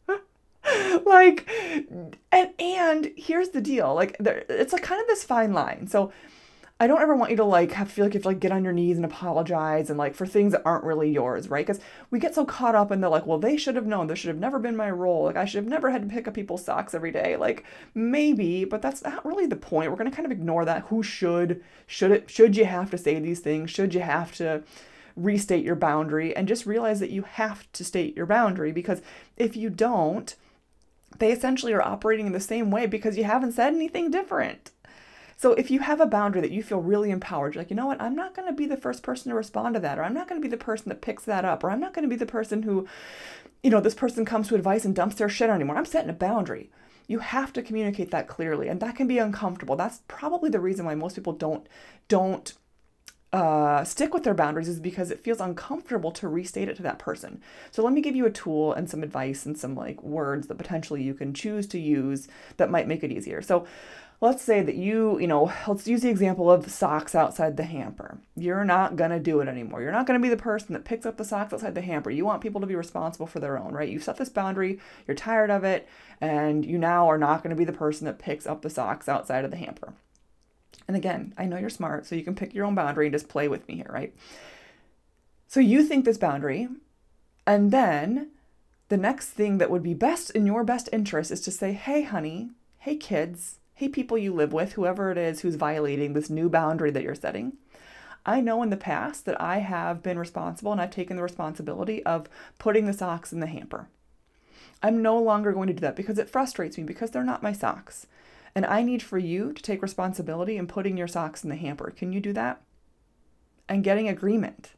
like 1.05 1.47
and 2.31 2.49
and 2.57 3.11
here's 3.17 3.49
the 3.49 3.59
deal 3.59 3.93
like 3.93 4.15
there 4.17 4.45
it's 4.47 4.71
like 4.71 4.81
kind 4.81 5.01
of 5.01 5.07
this 5.07 5.23
fine 5.23 5.51
line 5.51 5.85
so 5.87 6.11
I 6.83 6.87
don't 6.87 7.01
ever 7.01 7.15
want 7.15 7.31
you 7.31 7.37
to 7.37 7.45
like 7.45 7.71
have 7.71 7.89
feel 7.89 8.03
like 8.03 8.13
you 8.13 8.17
have 8.17 8.23
to 8.23 8.27
like 8.27 8.41
get 8.41 8.51
on 8.51 8.65
your 8.65 8.73
knees 8.73 8.97
and 8.97 9.05
apologize 9.05 9.89
and 9.89 9.97
like 9.97 10.15
for 10.15 10.27
things 10.27 10.51
that 10.51 10.63
aren't 10.65 10.83
really 10.83 11.09
yours, 11.09 11.49
right? 11.49 11.65
Because 11.65 11.81
we 12.11 12.19
get 12.19 12.35
so 12.35 12.43
caught 12.43 12.75
up 12.75 12.91
in 12.91 12.99
the 12.99 13.07
like, 13.07 13.25
well, 13.25 13.37
they 13.37 13.55
should 13.55 13.77
have 13.77 13.85
known. 13.85 14.07
This 14.07 14.19
should 14.19 14.27
have 14.27 14.37
never 14.37 14.59
been 14.59 14.75
my 14.75 14.91
role. 14.91 15.23
Like 15.23 15.37
I 15.37 15.45
should 15.45 15.63
have 15.63 15.69
never 15.69 15.91
had 15.91 16.01
to 16.01 16.13
pick 16.13 16.27
up 16.27 16.33
people's 16.33 16.65
socks 16.65 16.93
every 16.93 17.11
day. 17.11 17.37
Like 17.37 17.63
maybe, 17.95 18.65
but 18.65 18.81
that's 18.81 19.01
not 19.01 19.25
really 19.25 19.45
the 19.45 19.55
point. 19.55 19.91
We're 19.91 19.95
gonna 19.95 20.11
kind 20.11 20.25
of 20.25 20.33
ignore 20.33 20.65
that. 20.65 20.83
Who 20.87 21.01
should? 21.01 21.63
Should 21.87 22.11
it? 22.11 22.29
Should 22.29 22.57
you 22.57 22.65
have 22.65 22.91
to 22.91 22.97
say 22.97 23.17
these 23.17 23.39
things? 23.39 23.71
Should 23.71 23.93
you 23.93 24.01
have 24.01 24.35
to? 24.35 24.63
restate 25.15 25.63
your 25.63 25.75
boundary 25.75 26.35
and 26.35 26.47
just 26.47 26.65
realize 26.65 26.99
that 26.99 27.11
you 27.11 27.21
have 27.21 27.71
to 27.71 27.83
state 27.83 28.17
your 28.17 28.25
boundary 28.25 28.71
because 28.71 28.99
if 29.37 29.55
you 29.55 29.69
don't 29.69 30.35
they 31.19 31.31
essentially 31.31 31.71
are 31.71 31.83
operating 31.83 32.25
in 32.25 32.31
the 32.31 32.39
same 32.39 32.71
way 32.71 32.87
because 32.87 33.15
you 33.15 33.23
haven't 33.23 33.51
said 33.51 33.75
anything 33.75 34.09
different 34.09 34.71
so 35.37 35.53
if 35.53 35.71
you 35.71 35.79
have 35.79 35.99
a 35.99 36.05
boundary 36.05 36.41
that 36.41 36.51
you 36.51 36.63
feel 36.63 36.79
really 36.79 37.11
empowered, 37.11 37.55
you're 37.55 37.61
like, 37.61 37.69
you 37.69 37.75
know 37.75 37.87
what, 37.87 38.01
I'm 38.01 38.15
not 38.15 38.35
going 38.35 38.47
to 38.47 38.53
be 38.53 38.65
the 38.65 38.77
first 38.77 39.03
person 39.03 39.29
to 39.29 39.35
respond 39.35 39.75
to 39.75 39.79
that, 39.81 39.99
or 39.99 40.03
I'm 40.03 40.13
not 40.13 40.27
going 40.27 40.41
to 40.41 40.45
be 40.45 40.51
the 40.51 40.57
person 40.57 40.89
that 40.89 41.01
picks 41.01 41.23
that 41.25 41.45
up, 41.45 41.63
or 41.63 41.71
I'm 41.71 41.79
not 41.79 41.93
going 41.93 42.03
to 42.03 42.09
be 42.09 42.15
the 42.15 42.25
person 42.25 42.63
who, 42.63 42.87
you 43.61 43.69
know, 43.69 43.81
this 43.81 43.95
person 43.95 44.25
comes 44.25 44.47
to 44.47 44.55
advice 44.55 44.85
and 44.85 44.95
dumps 44.95 45.15
their 45.15 45.29
shit 45.29 45.49
on 45.49 45.55
anymore. 45.55 45.77
I'm 45.77 45.85
setting 45.85 46.09
a 46.09 46.13
boundary. 46.13 46.69
You 47.07 47.19
have 47.19 47.51
to 47.53 47.61
communicate 47.61 48.11
that 48.11 48.27
clearly, 48.27 48.67
and 48.67 48.79
that 48.79 48.95
can 48.95 49.07
be 49.07 49.17
uncomfortable. 49.17 49.75
That's 49.75 50.01
probably 50.07 50.49
the 50.49 50.59
reason 50.59 50.85
why 50.85 50.95
most 50.95 51.15
people 51.15 51.33
don't 51.33 51.67
don't 52.07 52.53
uh, 53.33 53.83
stick 53.83 54.13
with 54.13 54.23
their 54.23 54.35
boundaries 54.35 54.69
is 54.69 54.79
because 54.79 55.09
it 55.09 55.23
feels 55.23 55.41
uncomfortable 55.41 56.11
to 56.11 56.27
restate 56.27 56.69
it 56.69 56.75
to 56.75 56.83
that 56.83 56.99
person. 56.99 57.41
So 57.71 57.83
let 57.83 57.91
me 57.91 57.99
give 57.99 58.15
you 58.15 58.27
a 58.27 58.31
tool 58.31 58.73
and 58.73 58.87
some 58.87 59.01
advice 59.01 59.43
and 59.45 59.57
some 59.57 59.73
like 59.73 60.01
words 60.03 60.47
that 60.47 60.57
potentially 60.59 61.01
you 61.01 61.15
can 61.15 61.33
choose 61.33 61.65
to 61.67 61.79
use 61.79 62.27
that 62.57 62.69
might 62.69 62.87
make 62.87 63.03
it 63.03 63.11
easier. 63.11 63.41
So 63.41 63.65
let's 64.23 64.41
say 64.41 64.61
that 64.61 64.75
you, 64.75 65.19
you 65.19 65.27
know, 65.27 65.51
let's 65.67 65.85
use 65.85 66.01
the 66.01 66.09
example 66.09 66.49
of 66.49 66.71
socks 66.71 67.13
outside 67.13 67.57
the 67.57 67.63
hamper. 67.63 68.17
You're 68.37 68.63
not 68.63 68.95
going 68.95 69.11
to 69.11 69.19
do 69.19 69.41
it 69.41 69.49
anymore. 69.49 69.81
You're 69.81 69.91
not 69.91 70.07
going 70.07 70.17
to 70.17 70.23
be 70.23 70.29
the 70.29 70.41
person 70.41 70.71
that 70.71 70.85
picks 70.85 71.05
up 71.05 71.17
the 71.17 71.25
socks 71.25 71.51
outside 71.51 71.75
the 71.75 71.81
hamper. 71.81 72.09
You 72.09 72.23
want 72.23 72.41
people 72.41 72.61
to 72.61 72.67
be 72.67 72.77
responsible 72.77 73.27
for 73.27 73.41
their 73.41 73.57
own, 73.57 73.73
right? 73.73 73.89
You've 73.89 74.05
set 74.05 74.15
this 74.15 74.29
boundary, 74.29 74.79
you're 75.05 75.15
tired 75.15 75.51
of 75.51 75.65
it, 75.65 75.89
and 76.21 76.65
you 76.65 76.77
now 76.77 77.09
are 77.09 77.17
not 77.17 77.43
going 77.43 77.49
to 77.49 77.59
be 77.59 77.65
the 77.65 77.73
person 77.73 78.05
that 78.05 78.17
picks 78.17 78.47
up 78.47 78.61
the 78.61 78.69
socks 78.69 79.09
outside 79.09 79.43
of 79.43 79.51
the 79.51 79.57
hamper. 79.57 79.93
And 80.87 80.95
again, 80.95 81.33
I 81.37 81.43
know 81.43 81.57
you're 81.57 81.69
smart, 81.69 82.05
so 82.05 82.15
you 82.15 82.23
can 82.23 82.33
pick 82.33 82.53
your 82.53 82.63
own 82.63 82.75
boundary 82.75 83.07
and 83.07 83.13
just 83.13 83.27
play 83.27 83.49
with 83.49 83.67
me 83.67 83.75
here, 83.75 83.91
right? 83.91 84.15
So 85.49 85.59
you 85.59 85.83
think 85.83 86.05
this 86.05 86.17
boundary, 86.17 86.69
and 87.45 87.71
then 87.71 88.29
the 88.87 88.95
next 88.95 89.31
thing 89.31 89.57
that 89.57 89.69
would 89.69 89.83
be 89.83 89.93
best 89.93 90.29
in 90.29 90.45
your 90.45 90.63
best 90.63 90.87
interest 90.93 91.29
is 91.29 91.41
to 91.41 91.51
say, 91.51 91.73
hey, 91.73 92.03
honey, 92.03 92.51
hey, 92.77 92.95
kids, 92.95 93.59
hey, 93.75 93.89
people 93.89 94.17
you 94.17 94.33
live 94.33 94.53
with, 94.53 94.73
whoever 94.73 95.11
it 95.11 95.17
is 95.17 95.41
who's 95.41 95.55
violating 95.55 96.13
this 96.13 96.29
new 96.29 96.49
boundary 96.49 96.91
that 96.91 97.03
you're 97.03 97.15
setting. 97.15 97.53
I 98.25 98.39
know 98.39 98.63
in 98.63 98.69
the 98.69 98.77
past 98.77 99.25
that 99.25 99.39
I 99.41 99.59
have 99.59 100.01
been 100.01 100.17
responsible 100.17 100.71
and 100.71 100.79
I've 100.79 100.91
taken 100.91 101.17
the 101.17 101.23
responsibility 101.23 102.03
of 102.05 102.29
putting 102.57 102.85
the 102.85 102.93
socks 102.93 103.33
in 103.33 103.39
the 103.39 103.47
hamper. 103.47 103.89
I'm 104.81 105.01
no 105.01 105.17
longer 105.17 105.51
going 105.51 105.67
to 105.67 105.73
do 105.73 105.81
that 105.81 105.95
because 105.95 106.17
it 106.17 106.29
frustrates 106.29 106.77
me 106.77 106.83
because 106.83 107.11
they're 107.11 107.23
not 107.23 107.43
my 107.43 107.53
socks. 107.53 108.07
And 108.55 108.65
I 108.65 108.83
need 108.83 109.01
for 109.01 109.17
you 109.17 109.51
to 109.51 109.61
take 109.61 109.81
responsibility 109.81 110.57
in 110.57 110.67
putting 110.67 110.97
your 110.97 111.07
socks 111.07 111.43
in 111.43 111.49
the 111.49 111.55
hamper. 111.55 111.91
Can 111.91 112.13
you 112.13 112.19
do 112.19 112.33
that? 112.33 112.61
And 113.67 113.83
getting 113.83 114.07
agreement, 114.07 114.71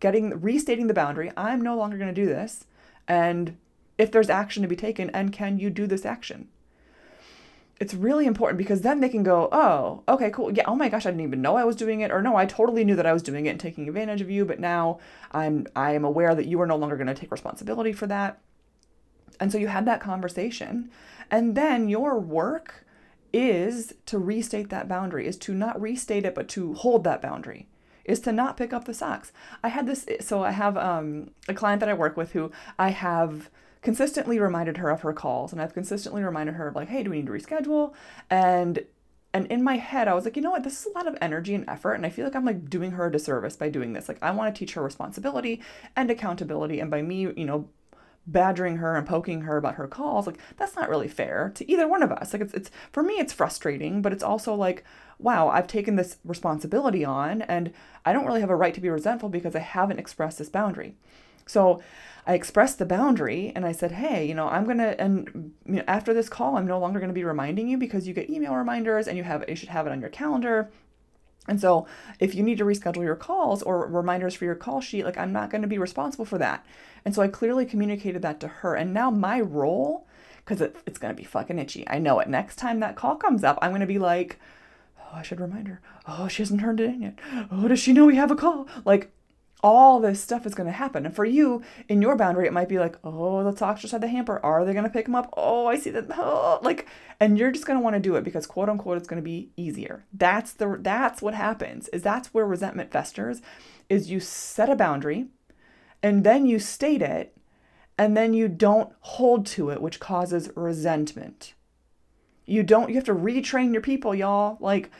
getting 0.00 0.40
restating 0.40 0.88
the 0.88 0.94
boundary. 0.94 1.30
I'm 1.36 1.60
no 1.60 1.76
longer 1.76 1.96
going 1.96 2.12
to 2.12 2.20
do 2.20 2.26
this. 2.26 2.64
And 3.06 3.56
if 3.96 4.10
there's 4.10 4.30
action 4.30 4.62
to 4.62 4.68
be 4.68 4.76
taken, 4.76 5.10
and 5.10 5.32
can 5.32 5.58
you 5.58 5.70
do 5.70 5.86
this 5.86 6.04
action? 6.04 6.48
It's 7.80 7.94
really 7.94 8.26
important 8.26 8.56
because 8.56 8.82
then 8.82 9.00
they 9.00 9.08
can 9.08 9.22
go, 9.22 9.48
oh, 9.50 10.02
okay, 10.08 10.30
cool. 10.30 10.52
Yeah, 10.52 10.64
oh 10.66 10.76
my 10.76 10.88
gosh, 10.88 11.06
I 11.06 11.10
didn't 11.10 11.24
even 11.24 11.42
know 11.42 11.56
I 11.56 11.64
was 11.64 11.76
doing 11.76 12.00
it. 12.00 12.12
Or 12.12 12.22
no, 12.22 12.36
I 12.36 12.46
totally 12.46 12.84
knew 12.84 12.96
that 12.96 13.06
I 13.06 13.12
was 13.12 13.22
doing 13.22 13.46
it 13.46 13.50
and 13.50 13.60
taking 13.60 13.88
advantage 13.88 14.20
of 14.20 14.30
you, 14.30 14.44
but 14.44 14.60
now 14.60 15.00
I'm 15.32 15.66
I 15.74 15.92
am 15.92 16.04
aware 16.04 16.34
that 16.34 16.46
you 16.46 16.60
are 16.60 16.66
no 16.66 16.76
longer 16.76 16.96
going 16.96 17.08
to 17.08 17.14
take 17.14 17.32
responsibility 17.32 17.92
for 17.92 18.06
that. 18.06 18.40
And 19.40 19.50
so 19.50 19.58
you 19.58 19.66
had 19.66 19.86
that 19.86 20.00
conversation. 20.00 20.90
And 21.30 21.56
then 21.56 21.88
your 21.88 22.18
work 22.18 22.86
is 23.32 23.94
to 24.06 24.18
restate 24.18 24.70
that 24.70 24.86
boundary, 24.86 25.26
is 25.26 25.36
to 25.38 25.52
not 25.52 25.80
restate 25.80 26.24
it, 26.24 26.34
but 26.34 26.48
to 26.50 26.74
hold 26.74 27.02
that 27.04 27.20
boundary 27.20 27.66
is 28.04 28.20
to 28.20 28.32
not 28.32 28.56
pick 28.56 28.72
up 28.72 28.84
the 28.84 28.94
socks. 28.94 29.32
I 29.62 29.68
had 29.68 29.86
this, 29.86 30.06
so 30.20 30.44
I 30.44 30.50
have 30.50 30.76
um, 30.76 31.30
a 31.48 31.54
client 31.54 31.80
that 31.80 31.88
I 31.88 31.94
work 31.94 32.16
with 32.16 32.32
who 32.32 32.52
I 32.78 32.90
have 32.90 33.50
consistently 33.84 34.40
reminded 34.40 34.78
her 34.78 34.90
of 34.90 35.02
her 35.02 35.12
calls 35.12 35.52
and 35.52 35.62
I've 35.62 35.74
consistently 35.74 36.24
reminded 36.24 36.56
her 36.56 36.66
of 36.66 36.74
like, 36.74 36.88
hey, 36.88 37.04
do 37.04 37.10
we 37.10 37.18
need 37.18 37.26
to 37.26 37.32
reschedule? 37.32 37.94
And 38.28 38.84
and 39.32 39.46
in 39.48 39.64
my 39.64 39.76
head, 39.76 40.06
I 40.06 40.14
was 40.14 40.24
like, 40.24 40.36
you 40.36 40.42
know 40.42 40.52
what? 40.52 40.62
This 40.62 40.80
is 40.80 40.86
a 40.86 40.96
lot 40.96 41.08
of 41.08 41.18
energy 41.20 41.56
and 41.56 41.68
effort. 41.68 41.94
And 41.94 42.06
I 42.06 42.08
feel 42.08 42.24
like 42.24 42.36
I'm 42.36 42.44
like 42.44 42.70
doing 42.70 42.92
her 42.92 43.06
a 43.06 43.12
disservice 43.12 43.56
by 43.56 43.68
doing 43.68 43.92
this. 43.92 44.08
Like, 44.08 44.18
I 44.22 44.30
want 44.30 44.54
to 44.54 44.56
teach 44.56 44.74
her 44.74 44.82
responsibility 44.82 45.60
and 45.96 46.08
accountability. 46.08 46.78
And 46.78 46.88
by 46.88 47.02
me, 47.02 47.22
you 47.22 47.44
know, 47.44 47.68
badgering 48.28 48.76
her 48.76 48.94
and 48.94 49.04
poking 49.04 49.40
her 49.40 49.56
about 49.56 49.74
her 49.74 49.88
calls, 49.88 50.28
like, 50.28 50.38
that's 50.56 50.76
not 50.76 50.88
really 50.88 51.08
fair 51.08 51.50
to 51.56 51.68
either 51.68 51.88
one 51.88 52.04
of 52.04 52.12
us. 52.12 52.32
Like, 52.32 52.42
it's, 52.42 52.54
it's 52.54 52.70
for 52.92 53.02
me, 53.02 53.14
it's 53.14 53.32
frustrating, 53.32 54.02
but 54.02 54.12
it's 54.12 54.22
also 54.22 54.54
like, 54.54 54.84
wow, 55.18 55.48
I've 55.48 55.66
taken 55.66 55.96
this 55.96 56.18
responsibility 56.24 57.04
on 57.04 57.42
and 57.42 57.72
I 58.04 58.12
don't 58.12 58.26
really 58.26 58.40
have 58.40 58.50
a 58.50 58.56
right 58.56 58.72
to 58.72 58.80
be 58.80 58.88
resentful 58.88 59.30
because 59.30 59.56
I 59.56 59.60
haven't 59.60 59.98
expressed 59.98 60.38
this 60.38 60.48
boundary. 60.48 60.94
So 61.46 61.82
I 62.26 62.34
expressed 62.34 62.78
the 62.78 62.86
boundary 62.86 63.52
and 63.54 63.66
I 63.66 63.72
said, 63.72 63.92
hey, 63.92 64.26
you 64.26 64.34
know, 64.34 64.48
I'm 64.48 64.66
gonna 64.66 64.94
and 64.98 65.52
you 65.66 65.74
know, 65.74 65.84
after 65.86 66.14
this 66.14 66.28
call, 66.28 66.56
I'm 66.56 66.66
no 66.66 66.78
longer 66.78 67.00
gonna 67.00 67.12
be 67.12 67.24
reminding 67.24 67.68
you 67.68 67.76
because 67.76 68.06
you 68.06 68.14
get 68.14 68.30
email 68.30 68.54
reminders 68.54 69.06
and 69.06 69.16
you 69.16 69.24
have 69.24 69.44
you 69.48 69.56
should 69.56 69.68
have 69.68 69.86
it 69.86 69.92
on 69.92 70.00
your 70.00 70.10
calendar. 70.10 70.70
And 71.46 71.60
so, 71.60 71.86
if 72.18 72.34
you 72.34 72.42
need 72.42 72.58
to 72.58 72.64
reschedule 72.64 73.02
your 73.02 73.16
calls 73.16 73.62
or 73.62 73.86
reminders 73.86 74.34
for 74.34 74.44
your 74.46 74.54
call 74.54 74.80
sheet, 74.80 75.04
like 75.04 75.18
I'm 75.18 75.32
not 75.32 75.50
going 75.50 75.62
to 75.62 75.68
be 75.68 75.78
responsible 75.78 76.24
for 76.24 76.38
that. 76.38 76.64
And 77.04 77.14
so, 77.14 77.20
I 77.20 77.28
clearly 77.28 77.66
communicated 77.66 78.22
that 78.22 78.40
to 78.40 78.48
her. 78.48 78.74
And 78.74 78.94
now, 78.94 79.10
my 79.10 79.40
role, 79.40 80.06
because 80.38 80.62
it, 80.62 80.76
it's 80.86 80.98
going 80.98 81.14
to 81.14 81.20
be 81.20 81.26
fucking 81.26 81.58
itchy, 81.58 81.86
I 81.88 81.98
know 81.98 82.18
it. 82.20 82.28
Next 82.28 82.56
time 82.56 82.80
that 82.80 82.96
call 82.96 83.16
comes 83.16 83.44
up, 83.44 83.58
I'm 83.60 83.72
going 83.72 83.82
to 83.82 83.86
be 83.86 83.98
like, 83.98 84.40
oh, 84.98 85.16
I 85.16 85.22
should 85.22 85.40
remind 85.40 85.68
her. 85.68 85.82
Oh, 86.08 86.28
she 86.28 86.40
hasn't 86.40 86.60
turned 86.60 86.80
it 86.80 86.86
in 86.86 87.02
yet. 87.02 87.18
Oh, 87.50 87.68
does 87.68 87.78
she 87.78 87.92
know 87.92 88.06
we 88.06 88.16
have 88.16 88.30
a 88.30 88.36
call? 88.36 88.66
Like, 88.86 89.10
all 89.64 89.98
this 89.98 90.22
stuff 90.22 90.44
is 90.44 90.54
going 90.54 90.66
to 90.66 90.72
happen. 90.72 91.06
And 91.06 91.16
for 91.16 91.24
you, 91.24 91.62
in 91.88 92.02
your 92.02 92.16
boundary, 92.16 92.46
it 92.46 92.52
might 92.52 92.68
be 92.68 92.78
like, 92.78 92.98
oh, 93.02 93.42
the 93.50 93.56
socks 93.56 93.80
just 93.80 93.92
had 93.92 94.02
the 94.02 94.08
hamper. 94.08 94.38
Are 94.44 94.62
they 94.62 94.74
going 94.74 94.84
to 94.84 94.90
pick 94.90 95.06
them 95.06 95.14
up? 95.14 95.32
Oh, 95.38 95.66
I 95.66 95.78
see 95.78 95.90
that. 95.90 96.04
Oh, 96.16 96.58
like, 96.62 96.86
and 97.18 97.38
you're 97.38 97.50
just 97.50 97.64
going 97.64 97.78
to 97.78 97.82
want 97.82 97.94
to 97.94 98.00
do 98.00 98.14
it 98.16 98.24
because 98.24 98.46
quote 98.46 98.68
unquote, 98.68 98.98
it's 98.98 99.08
going 99.08 99.20
to 99.20 99.24
be 99.24 99.50
easier. 99.56 100.04
That's 100.12 100.52
the, 100.52 100.76
that's 100.80 101.22
what 101.22 101.32
happens 101.32 101.88
is 101.88 102.02
that's 102.02 102.28
where 102.34 102.46
resentment 102.46 102.92
festers 102.92 103.40
is 103.88 104.10
you 104.10 104.20
set 104.20 104.68
a 104.68 104.76
boundary 104.76 105.28
and 106.02 106.24
then 106.24 106.44
you 106.44 106.58
state 106.58 107.00
it 107.00 107.34
and 107.96 108.14
then 108.14 108.34
you 108.34 108.48
don't 108.48 108.92
hold 109.00 109.46
to 109.46 109.70
it, 109.70 109.80
which 109.80 109.98
causes 109.98 110.50
resentment. 110.54 111.54
You 112.44 112.62
don't, 112.62 112.90
you 112.90 112.96
have 112.96 113.04
to 113.04 113.14
retrain 113.14 113.72
your 113.72 113.80
people, 113.80 114.14
y'all. 114.14 114.58
Like, 114.60 114.90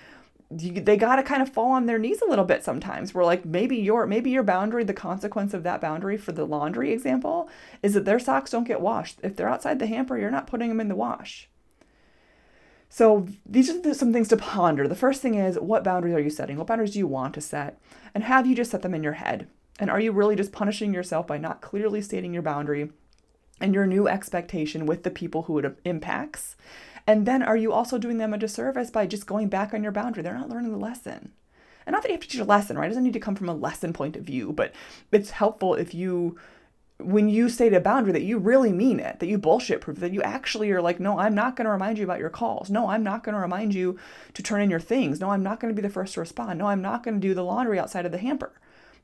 you, 0.59 0.81
they 0.81 0.97
got 0.97 1.17
to 1.17 1.23
kind 1.23 1.43
of 1.43 1.49
fall 1.49 1.73
on 1.73 1.87
their 1.87 1.99
knees 1.99 2.23
a 2.23 2.29
little 2.29 2.45
bit 2.45 2.65
sometimes. 2.65 3.15
Where 3.15 3.25
like 3.25 3.45
maybe 3.45 3.77
your 3.77 4.07
maybe 4.07 4.31
your 4.31 4.43
boundary 4.43 4.85
the 4.85 4.95
consequence 4.95 5.55
of 5.55 5.63
that 5.63 5.81
boundary 5.81 6.17
for 6.17 6.33
the 6.33 6.45
laundry 6.45 6.93
example 6.93 7.49
is 7.83 7.95
that 7.95 8.05
their 8.05 8.19
socks 8.19 8.51
don't 8.51 8.69
get 8.69 8.81
washed. 8.81 9.19
If 9.23 9.37
they're 9.37 9.49
outside 9.49 9.79
the 9.79 9.87
hamper 9.87 10.19
you're 10.19 10.31
not 10.31 10.47
putting 10.47 10.69
them 10.69 10.81
in 10.81 10.89
the 10.89 10.95
wash. 10.95 11.49
So 12.89 13.27
these 13.45 13.71
are 13.71 13.95
some 13.95 14.13
things 14.13 14.29
to 14.29 14.37
ponder. 14.37 14.87
The 14.87 14.95
first 14.95 15.21
thing 15.21 15.35
is 15.35 15.59
what 15.59 15.83
boundaries 15.83 16.15
are 16.15 16.21
you 16.21 16.31
setting? 16.31 16.57
What 16.57 16.69
boundaries 16.69 16.93
do 16.93 17.01
you 17.01 17.09
want 17.09 17.35
to 17.35 17.41
set? 17.41 17.81
And 18.15 18.23
have 18.25 18.47
you 18.47 18.55
just 18.55 18.71
set 18.71 18.83
them 18.83 18.95
in 18.95 19.03
your 19.03 19.15
head? 19.15 19.49
And 19.81 19.91
are 19.91 19.99
you 19.99 20.13
really 20.13 20.37
just 20.37 20.53
punishing 20.53 20.95
yourself 20.95 21.27
by 21.27 21.39
not 21.39 21.61
clearly 21.61 22.01
stating 22.01 22.33
your 22.33 22.45
boundary 22.45 22.91
and 23.61 23.75
your 23.75 23.87
new 23.87 24.07
expectation 24.07 24.87
with 24.87 25.03
the 25.03 25.11
people 25.11 25.43
who 25.43 25.59
it 25.59 25.77
impacts 25.85 26.57
and 27.07 27.27
then 27.27 27.43
are 27.43 27.57
you 27.57 27.73
also 27.73 27.99
doing 27.99 28.19
them 28.19 28.33
a 28.33 28.39
disservice 28.39 28.91
by 28.91 29.07
just 29.07 29.27
going 29.27 29.49
back 29.49 29.75
on 29.75 29.83
your 29.83 29.93
boundary? 29.93 30.23
They're 30.23 30.35
not 30.35 30.49
learning 30.49 30.73
the 30.73 30.79
lesson. 30.79 31.33
And 31.87 31.93
not 31.93 32.03
that 32.03 32.09
you 32.09 32.15
have 32.15 32.23
to 32.23 32.29
teach 32.29 32.41
a 32.41 32.45
lesson, 32.45 32.79
right? 32.79 32.87
It 32.87 32.89
doesn't 32.89 33.05
need 33.05 33.13
to 33.13 33.21
come 33.21 33.37
from 33.37 33.49
a 33.49 33.55
lesson 33.55 33.93
point 33.93 34.17
of 34.17 34.25
view, 34.25 34.53
but 34.53 34.73
it's 35.13 35.31
helpful 35.31 35.75
if 35.75 35.95
you 35.95 36.39
when 36.99 37.29
you 37.29 37.49
state 37.49 37.75
a 37.75 37.81
boundary 37.81 38.13
that 38.13 38.23
you 38.23 38.39
really 38.39 38.73
mean 38.73 39.01
it, 39.01 39.19
that 39.19 39.27
you 39.27 39.37
bullshit 39.37 39.81
proof, 39.81 39.99
that 39.99 40.13
you 40.13 40.23
actually 40.23 40.71
are 40.71 40.81
like, 40.81 41.01
no, 41.01 41.19
I'm 41.19 41.35
not 41.35 41.57
going 41.57 41.65
to 41.65 41.71
remind 41.73 41.99
you 41.99 42.05
about 42.05 42.21
your 42.21 42.31
calls. 42.31 42.71
No, 42.71 42.89
I'm 42.89 43.03
not 43.03 43.25
going 43.25 43.35
to 43.35 43.41
remind 43.41 43.75
you 43.75 43.99
to 44.33 44.43
turn 44.43 44.63
in 44.63 44.71
your 44.71 44.81
things. 44.81 45.21
No, 45.21 45.31
I'm 45.31 45.43
not 45.43 45.59
going 45.59 45.75
to 45.75 45.81
be 45.81 45.87
the 45.87 45.93
first 45.93 46.15
to 46.15 46.21
respond. 46.21 46.59
No, 46.59 46.67
I'm 46.67 46.81
not 46.81 47.03
going 47.03 47.21
to 47.21 47.27
do 47.29 47.35
the 47.35 47.43
laundry 47.43 47.81
outside 47.81 48.07
of 48.07 48.13
the 48.13 48.19
hamper. 48.19 48.53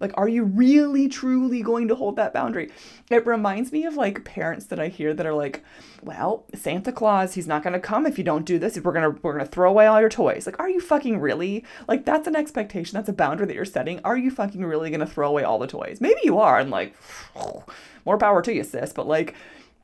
Like, 0.00 0.12
are 0.16 0.28
you 0.28 0.44
really 0.44 1.08
truly 1.08 1.62
going 1.62 1.88
to 1.88 1.94
hold 1.94 2.16
that 2.16 2.32
boundary? 2.32 2.70
It 3.10 3.26
reminds 3.26 3.70
me 3.70 3.84
of 3.84 3.94
like 3.94 4.24
parents 4.24 4.66
that 4.66 4.80
I 4.80 4.88
hear 4.88 5.12
that 5.12 5.26
are 5.26 5.34
like, 5.34 5.62
well, 6.02 6.46
Santa 6.54 6.90
Claus, 6.90 7.34
he's 7.34 7.46
not 7.46 7.62
going 7.62 7.74
to 7.74 7.80
come 7.80 8.06
if 8.06 8.16
you 8.16 8.24
don't 8.24 8.46
do 8.46 8.58
this. 8.58 8.78
We're 8.78 8.92
to 8.92 9.20
we're 9.22 9.38
to 9.38 9.44
throw 9.44 9.68
away 9.68 9.86
all 9.86 10.00
your 10.00 10.08
toys. 10.08 10.46
Like, 10.46 10.58
are 10.58 10.70
you 10.70 10.80
fucking 10.80 11.20
really? 11.20 11.64
Like 11.86 12.04
that's 12.04 12.26
an 12.26 12.34
expectation. 12.34 12.96
That's 12.96 13.08
a 13.08 13.12
boundary 13.12 13.46
that 13.46 13.54
you're 13.54 13.64
setting. 13.64 14.00
Are 14.04 14.16
you 14.16 14.30
fucking 14.30 14.64
really 14.64 14.90
to 14.90 15.06
throw 15.06 15.28
away 15.28 15.44
all 15.44 15.58
the 15.58 15.66
toys? 15.66 15.98
Maybe 16.00 16.20
you 16.24 16.38
are 16.38 16.58
and 16.58 16.70
like 16.70 16.94
more 18.06 18.18
power 18.18 18.40
to 18.42 18.52
you, 18.54 18.64
sis, 18.64 18.92
but 18.92 19.06
like 19.06 19.34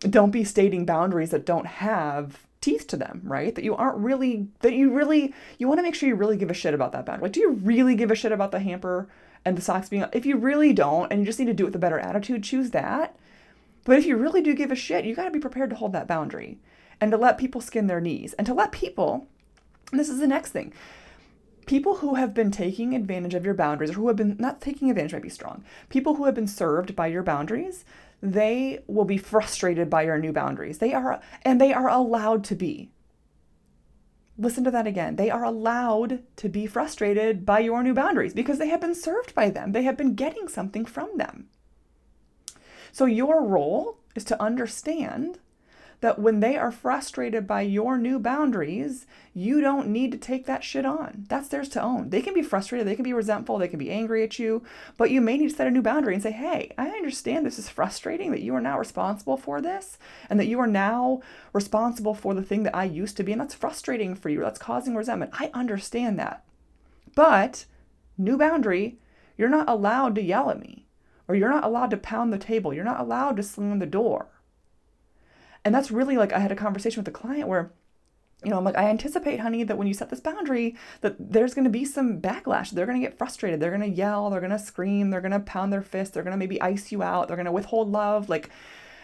don't 0.01 0.31
be 0.31 0.45
stating 0.45 0.85
boundaries 0.85 1.31
that 1.31 1.47
don't 1.47 1.67
have 1.67 2.47
teeth 2.61 2.87
to 2.89 2.97
them, 2.97 3.21
right? 3.25 3.55
That 3.55 3.65
you 3.65 3.77
aren't 3.77 3.99
really 3.99 4.49
that 4.61 4.73
you 4.73 4.93
really 4.93 5.35
you 5.59 5.69
want 5.69 5.79
to 5.79 5.83
make 5.83 5.95
sure 5.95 6.09
you 6.09 6.15
really 6.15 6.37
give 6.37 6.51
a 6.51 6.55
shit 6.55 6.75
about 6.75 6.93
that 6.93 7.05
boundary. 7.05 7.25
Like, 7.25 7.33
do 7.33 7.41
you 7.41 7.51
really 7.51 7.95
give 7.95 8.11
a 8.11 8.15
shit 8.15 8.33
about 8.33 8.51
the 8.51 8.61
hamper? 8.61 9.09
And 9.45 9.57
the 9.57 9.63
socks 9.63 9.89
being 9.89 10.05
if 10.13 10.27
you 10.27 10.37
really 10.37 10.73
don't 10.73 11.11
and 11.11 11.21
you 11.21 11.27
just 11.27 11.39
need 11.39 11.47
to 11.47 11.55
do 11.55 11.65
it 11.65 11.67
with 11.67 11.77
a 11.77 11.81
better 11.81 11.99
attitude 11.99 12.43
choose 12.43 12.71
that. 12.71 13.17
But 13.85 13.99
if 13.99 14.07
you 14.07 14.17
really 14.17 14.41
do 14.41 14.55
give 14.55 14.73
a 14.73 14.77
shit 14.77 15.05
you 15.05 15.15
got 15.15 15.25
to 15.25 15.31
be 15.31 15.39
prepared 15.39 15.71
to 15.71 15.77
hold 15.77 15.93
that 15.93 16.09
boundary 16.09 16.59
and 17.01 17.11
to 17.11 17.17
let 17.17 17.39
people 17.39 17.61
skin 17.61 17.87
their 17.87 18.01
knees 18.01 18.33
and 18.35 18.47
to 18.47 18.55
let 18.55 18.73
people 18.73 19.29
this 19.93 20.09
is 20.09 20.19
the 20.19 20.27
next 20.27 20.51
thing 20.51 20.73
people 21.67 21.97
who 21.97 22.15
have 22.15 22.33
been 22.33 22.51
taking 22.51 22.95
advantage 22.95 23.35
of 23.35 23.45
your 23.45 23.55
boundaries 23.55 23.91
or 23.91 23.95
who 23.95 24.09
have 24.09 24.17
been 24.17 24.37
not 24.39 24.61
taking 24.61 24.89
advantage 24.91 25.13
might 25.13 25.23
be 25.23 25.29
strong 25.29 25.65
people 25.89 26.15
who 26.15 26.25
have 26.25 26.35
been 26.35 26.49
served 26.49 26.97
by 26.97 27.07
your 27.07 27.23
boundaries 27.23 27.85
they 28.23 28.81
will 28.87 29.05
be 29.05 29.19
frustrated 29.19 29.91
by 29.91 30.03
your 30.03 30.19
new 30.19 30.33
boundaries. 30.33 30.79
They 30.79 30.95
are 30.95 31.21
and 31.43 31.61
they 31.61 31.73
are 31.73 31.89
allowed 31.89 32.45
to 32.45 32.55
be 32.55 32.91
Listen 34.39 34.65
to 34.65 34.71
that 34.71 34.87
again. 34.87 35.17
They 35.17 35.31
are 35.31 35.45
allowed 35.45 36.23
to 36.37 36.49
be 36.49 36.67
frustrated 36.67 37.47
by 37.47 37.61
your 37.61 37.83
new 37.83 37.95
boundaries 37.95 38.35
because 38.35 38.59
they 38.59 38.69
have 38.69 38.81
been 38.81 38.95
served 38.95 39.35
by 39.35 39.49
them. 39.51 39.73
They 39.73 39.83
have 39.85 39.97
been 39.97 40.15
getting 40.15 40.49
something 40.49 40.85
from 40.85 41.17
them. 41.17 41.49
So, 42.93 43.07
your 43.07 43.45
role 43.45 43.99
is 44.15 44.25
to 44.25 44.43
understand 44.43 45.39
that 46.01 46.19
when 46.19 46.41
they 46.41 46.57
are 46.57 46.71
frustrated 46.71 47.47
by 47.47 47.63
your 47.63 47.97
new 47.97 48.19
boundaries, 48.19 49.07
you 49.33 49.61
don't 49.61 49.89
need 49.89 50.13
to 50.13 50.19
take 50.19 50.47
that 50.47 50.63
shit 50.63 50.85
on. 50.85 51.25
That's 51.29 51.49
theirs 51.49 51.69
to 51.71 51.83
own. 51.83 52.11
They 52.11 52.23
can 52.23 52.35
be 52.35 52.43
frustrated, 52.43 52.87
they 52.87 52.95
can 52.95 53.03
be 53.03 53.13
resentful, 53.13 53.59
they 53.59 53.69
can 53.69 53.79
be 53.79 53.91
angry 53.91 54.23
at 54.23 54.39
you, 54.39 54.63
but 54.97 55.11
you 55.11 55.21
may 55.21 55.39
need 55.39 55.51
to 55.51 55.57
set 55.57 55.67
a 55.67 55.71
new 55.71 55.83
boundary 55.83 56.15
and 56.15 56.23
say, 56.23 56.33
hey, 56.33 56.73
I 56.77 56.89
understand 56.89 57.45
this 57.45 57.59
is 57.59 57.69
frustrating 57.69 58.31
that 58.31 58.43
you 58.43 58.55
are 58.55 58.61
now 58.61 58.79
responsible 58.79 59.37
for 59.37 59.61
this 59.61 59.99
and 60.29 60.39
that 60.39 60.47
you 60.47 60.61
are 60.61 60.67
now 60.67 61.21
responsible 61.53 62.15
for 62.15 62.35
the 62.35 62.43
thing 62.43 62.63
that 62.65 62.77
I 62.77 62.85
used 62.85 63.17
to 63.17 63.23
be, 63.23 63.33
and 63.33 63.41
that's 63.41 63.55
frustrating 63.55 64.15
for 64.15 64.29
you. 64.29 64.41
That's 64.41 64.59
causing 64.59 64.95
resentment. 64.95 65.33
I 65.35 65.51
understand 65.55 66.19
that. 66.19 66.45
But, 67.15 67.65
new 68.19 68.37
boundary, 68.37 68.99
you're 69.39 69.49
not 69.49 69.69
allowed 69.69 70.15
to 70.17 70.23
yell 70.23 70.51
at 70.51 70.61
me, 70.61 70.87
or 71.27 71.35
you're 71.35 71.51
not 71.51 71.65
allowed 71.65 71.91
to 71.91 71.97
pound 71.97 72.33
the 72.33 72.39
table, 72.39 72.75
you're 72.75 72.85
not 72.85 73.01
allowed 73.01 73.37
to 73.37 73.43
slam 73.43 73.79
the 73.79 73.87
door 73.87 74.29
and 75.67 75.75
that's 75.75 75.91
really 75.91 76.17
like 76.17 76.33
I 76.33 76.39
had 76.39 76.53
a 76.53 76.57
conversation 76.57 77.01
with 77.01 77.09
a 77.09 77.19
client 77.19 77.49
where 77.49 77.73
you 78.45 78.51
know, 78.51 78.59
I'm 78.59 78.65
like, 78.65 78.77
I 78.77 78.89
anticipate, 78.91 79.41
honey, 79.41 79.65
that 79.65 79.77
when 79.77 79.89
you 79.89 79.95
set 79.95 80.11
this 80.11 80.21
boundary, 80.21 80.77
that 81.01 81.17
there's 81.19 81.55
going 81.55 81.65
to 81.65 81.71
be 81.71 81.85
some 81.85 82.21
backlash. 82.21 82.71
They're 82.71 82.87
going 82.87 83.01
to 83.01 83.05
get 83.05 83.17
frustrated. 83.17 83.59
They're 83.59 83.77
going 83.77 83.91
to 83.91 83.97
yell. 83.97 84.31
They're 84.31 84.41
going 84.41 84.53
to 84.53 84.59
scream. 84.59 85.11
They're 85.11 85.23
going 85.23 85.33
to 85.33 85.41
pound 85.41 85.73
their 85.73 85.83
fists. 85.83 86.15
They're 86.15 86.23
going 86.23 86.35
to 86.35 86.39
maybe 86.39 86.61
ice 86.61 86.93
you 86.93 87.03
out. 87.03 87.27
They're 87.27 87.37
going 87.37 87.47
to 87.47 87.53
withhold 87.53 87.91
love. 87.91 88.29
Like, 88.29 88.51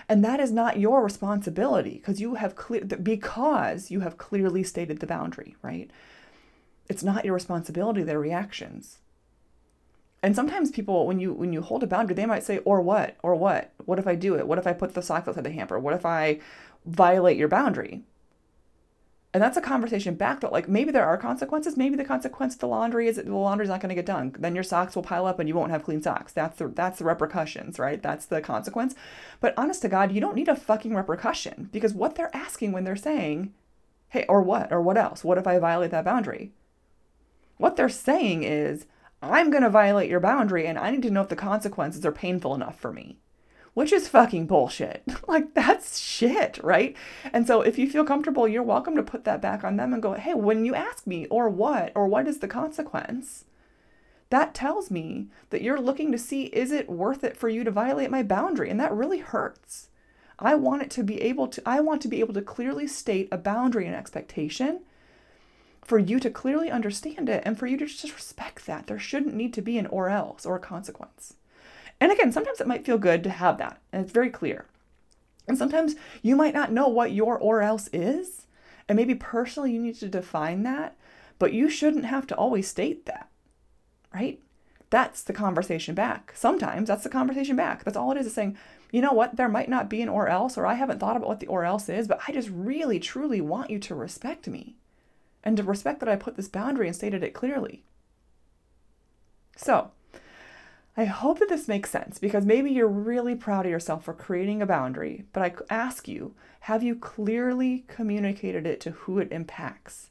and 0.09 0.25
that 0.25 0.38
is 0.38 0.52
not 0.52 0.78
your 0.78 1.02
responsibility 1.02 1.95
because 1.95 2.21
you 2.21 2.35
have 2.35 2.54
clear 2.54 2.85
because 2.85 3.90
you 3.90 4.00
have 4.00 4.19
clearly 4.19 4.62
stated 4.62 5.00
the 5.00 5.07
boundary, 5.07 5.57
right? 5.62 5.90
It's 6.88 7.02
not 7.02 7.25
your 7.25 7.35
responsibility. 7.35 8.02
Their 8.02 8.21
reactions. 8.21 8.99
And 10.22 10.36
sometimes 10.36 10.70
people, 10.70 11.06
when 11.06 11.18
you 11.18 11.32
when 11.32 11.52
you 11.52 11.62
hold 11.62 11.82
a 11.82 11.86
boundary, 11.86 12.14
they 12.14 12.26
might 12.26 12.44
say, 12.44 12.58
"Or 12.58 12.80
what? 12.80 13.16
Or 13.22 13.34
what? 13.34 13.72
What 13.84 13.98
if 13.98 14.06
I 14.06 14.14
do 14.14 14.36
it? 14.36 14.46
What 14.46 14.58
if 14.58 14.66
I 14.66 14.72
put 14.72 14.94
the 14.94 15.02
sock 15.02 15.26
outside 15.26 15.44
the 15.44 15.50
hamper? 15.50 15.78
What 15.78 15.94
if 15.94 16.06
I 16.06 16.38
violate 16.86 17.36
your 17.36 17.48
boundary?" 17.48 18.02
And 19.34 19.42
that's 19.42 19.56
a 19.56 19.62
conversation 19.62 20.14
back 20.14 20.40
that 20.40 20.52
like 20.52 20.68
maybe 20.68 20.92
there 20.92 21.06
are 21.06 21.16
consequences. 21.16 21.76
Maybe 21.76 21.96
the 21.96 22.04
consequence 22.04 22.54
the 22.54 22.68
laundry 22.68 23.08
is 23.08 23.16
the 23.16 23.34
laundry's 23.34 23.70
not 23.70 23.80
going 23.80 23.88
to 23.88 23.94
get 23.94 24.06
done. 24.06 24.34
Then 24.38 24.54
your 24.54 24.62
socks 24.62 24.94
will 24.94 25.02
pile 25.02 25.26
up 25.26 25.38
and 25.38 25.48
you 25.48 25.54
won't 25.54 25.70
have 25.70 25.84
clean 25.84 26.02
socks. 26.02 26.32
That's 26.32 26.58
the 26.58 26.68
that's 26.68 26.98
the 26.98 27.06
repercussions, 27.06 27.78
right? 27.78 28.02
That's 28.02 28.26
the 28.26 28.42
consequence. 28.42 28.94
But 29.40 29.54
honest 29.56 29.82
to 29.82 29.88
God, 29.88 30.12
you 30.12 30.20
don't 30.20 30.36
need 30.36 30.48
a 30.48 30.54
fucking 30.54 30.94
repercussion 30.94 31.70
because 31.72 31.94
what 31.94 32.14
they're 32.14 32.34
asking 32.36 32.72
when 32.72 32.84
they're 32.84 32.94
saying, 32.94 33.54
"Hey, 34.10 34.26
or 34.28 34.42
what? 34.42 34.70
Or 34.70 34.82
what 34.82 34.98
else? 34.98 35.24
What 35.24 35.38
if 35.38 35.46
I 35.46 35.58
violate 35.58 35.90
that 35.92 36.04
boundary?" 36.04 36.52
What 37.56 37.76
they're 37.76 37.88
saying 37.88 38.42
is, 38.42 38.86
I'm 39.22 39.50
going 39.50 39.62
to 39.62 39.70
violate 39.70 40.10
your 40.10 40.20
boundary 40.20 40.66
and 40.66 40.78
I 40.78 40.90
need 40.90 41.02
to 41.02 41.10
know 41.10 41.22
if 41.22 41.28
the 41.28 41.36
consequences 41.36 42.04
are 42.04 42.12
painful 42.12 42.54
enough 42.54 42.78
for 42.78 42.92
me. 42.92 43.18
Which 43.74 43.92
is 43.92 44.08
fucking 44.08 44.48
bullshit. 44.48 45.02
like, 45.28 45.54
that's 45.54 45.98
shit, 45.98 46.58
right? 46.62 46.94
And 47.32 47.46
so, 47.46 47.62
if 47.62 47.78
you 47.78 47.88
feel 47.88 48.04
comfortable, 48.04 48.46
you're 48.46 48.62
welcome 48.62 48.96
to 48.96 49.02
put 49.02 49.24
that 49.24 49.40
back 49.40 49.64
on 49.64 49.76
them 49.76 49.94
and 49.94 50.02
go, 50.02 50.12
hey, 50.12 50.34
when 50.34 50.66
you 50.66 50.74
ask 50.74 51.06
me, 51.06 51.26
or 51.28 51.48
what, 51.48 51.90
or 51.94 52.06
what 52.06 52.28
is 52.28 52.40
the 52.40 52.48
consequence, 52.48 53.46
that 54.28 54.54
tells 54.54 54.90
me 54.90 55.28
that 55.48 55.62
you're 55.62 55.80
looking 55.80 56.12
to 56.12 56.18
see, 56.18 56.44
is 56.46 56.70
it 56.70 56.90
worth 56.90 57.24
it 57.24 57.36
for 57.36 57.48
you 57.48 57.64
to 57.64 57.70
violate 57.70 58.10
my 58.10 58.22
boundary? 58.22 58.68
And 58.68 58.78
that 58.78 58.92
really 58.92 59.20
hurts. 59.20 59.88
I 60.38 60.54
want 60.54 60.82
it 60.82 60.90
to 60.92 61.02
be 61.02 61.20
able 61.22 61.48
to, 61.48 61.62
I 61.64 61.80
want 61.80 62.02
to 62.02 62.08
be 62.08 62.20
able 62.20 62.34
to 62.34 62.42
clearly 62.42 62.86
state 62.86 63.28
a 63.32 63.38
boundary 63.38 63.86
and 63.86 63.94
expectation 63.94 64.80
for 65.84 65.98
you 65.98 66.20
to 66.20 66.30
clearly 66.30 66.70
understand 66.70 67.28
it 67.28 67.42
and 67.44 67.58
for 67.58 67.66
you 67.66 67.76
to 67.76 67.86
just 67.86 68.14
respect 68.14 68.66
that. 68.66 68.86
There 68.86 68.98
shouldn't 68.98 69.34
need 69.34 69.52
to 69.54 69.62
be 69.62 69.78
an 69.78 69.86
or 69.86 70.08
else 70.08 70.46
or 70.46 70.56
a 70.56 70.60
consequence. 70.60 71.34
And 72.00 72.10
again, 72.10 72.32
sometimes 72.32 72.60
it 72.60 72.66
might 72.66 72.84
feel 72.84 72.98
good 72.98 73.22
to 73.24 73.30
have 73.30 73.58
that, 73.58 73.80
and 73.92 74.02
it's 74.02 74.12
very 74.12 74.30
clear. 74.30 74.66
And 75.46 75.58
sometimes 75.58 75.94
you 76.22 76.36
might 76.36 76.54
not 76.54 76.72
know 76.72 76.88
what 76.88 77.12
your 77.12 77.38
or 77.38 77.62
else 77.62 77.88
is, 77.92 78.46
and 78.88 78.96
maybe 78.96 79.14
personally 79.14 79.72
you 79.72 79.80
need 79.80 79.96
to 79.96 80.08
define 80.08 80.62
that, 80.62 80.96
but 81.38 81.52
you 81.52 81.68
shouldn't 81.68 82.04
have 82.04 82.26
to 82.28 82.36
always 82.36 82.68
state 82.68 83.06
that, 83.06 83.28
right? 84.14 84.40
That's 84.90 85.22
the 85.22 85.32
conversation 85.32 85.94
back. 85.94 86.32
Sometimes 86.34 86.88
that's 86.88 87.04
the 87.04 87.08
conversation 87.08 87.56
back. 87.56 87.84
That's 87.84 87.96
all 87.96 88.12
it 88.12 88.18
is, 88.18 88.26
is 88.26 88.34
saying, 88.34 88.56
you 88.90 89.00
know 89.00 89.12
what, 89.12 89.36
there 89.36 89.48
might 89.48 89.68
not 89.68 89.88
be 89.88 90.02
an 90.02 90.08
or 90.08 90.28
else, 90.28 90.58
or 90.58 90.66
I 90.66 90.74
haven't 90.74 90.98
thought 90.98 91.16
about 91.16 91.28
what 91.28 91.40
the 91.40 91.46
or 91.46 91.64
else 91.64 91.88
is, 91.88 92.06
but 92.06 92.20
I 92.28 92.32
just 92.32 92.50
really, 92.50 93.00
truly 93.00 93.40
want 93.40 93.70
you 93.70 93.78
to 93.78 93.94
respect 93.94 94.46
me 94.46 94.76
and 95.44 95.56
to 95.56 95.62
respect 95.62 96.00
that 96.00 96.08
I 96.08 96.16
put 96.16 96.37
this 96.37 96.49
boundary 96.49 96.87
and 96.87 96.96
stated 96.96 97.22
it 97.22 97.34
clearly. 97.34 97.84
So, 99.56 99.90
I 100.96 101.04
hope 101.04 101.38
that 101.38 101.49
this 101.49 101.68
makes 101.68 101.90
sense 101.90 102.18
because 102.18 102.44
maybe 102.44 102.70
you're 102.70 102.88
really 102.88 103.34
proud 103.34 103.64
of 103.64 103.72
yourself 103.72 104.04
for 104.04 104.12
creating 104.12 104.61
a 104.61 104.66
boundary, 104.66 105.25
but 105.32 105.42
I 105.42 105.54
ask 105.75 106.06
you, 106.06 106.34
have 106.61 106.82
you 106.82 106.94
clearly 106.94 107.84
communicated 107.88 108.66
it 108.66 108.80
to 108.82 108.90
who 108.90 109.18
it 109.18 109.32
impacts? 109.32 110.11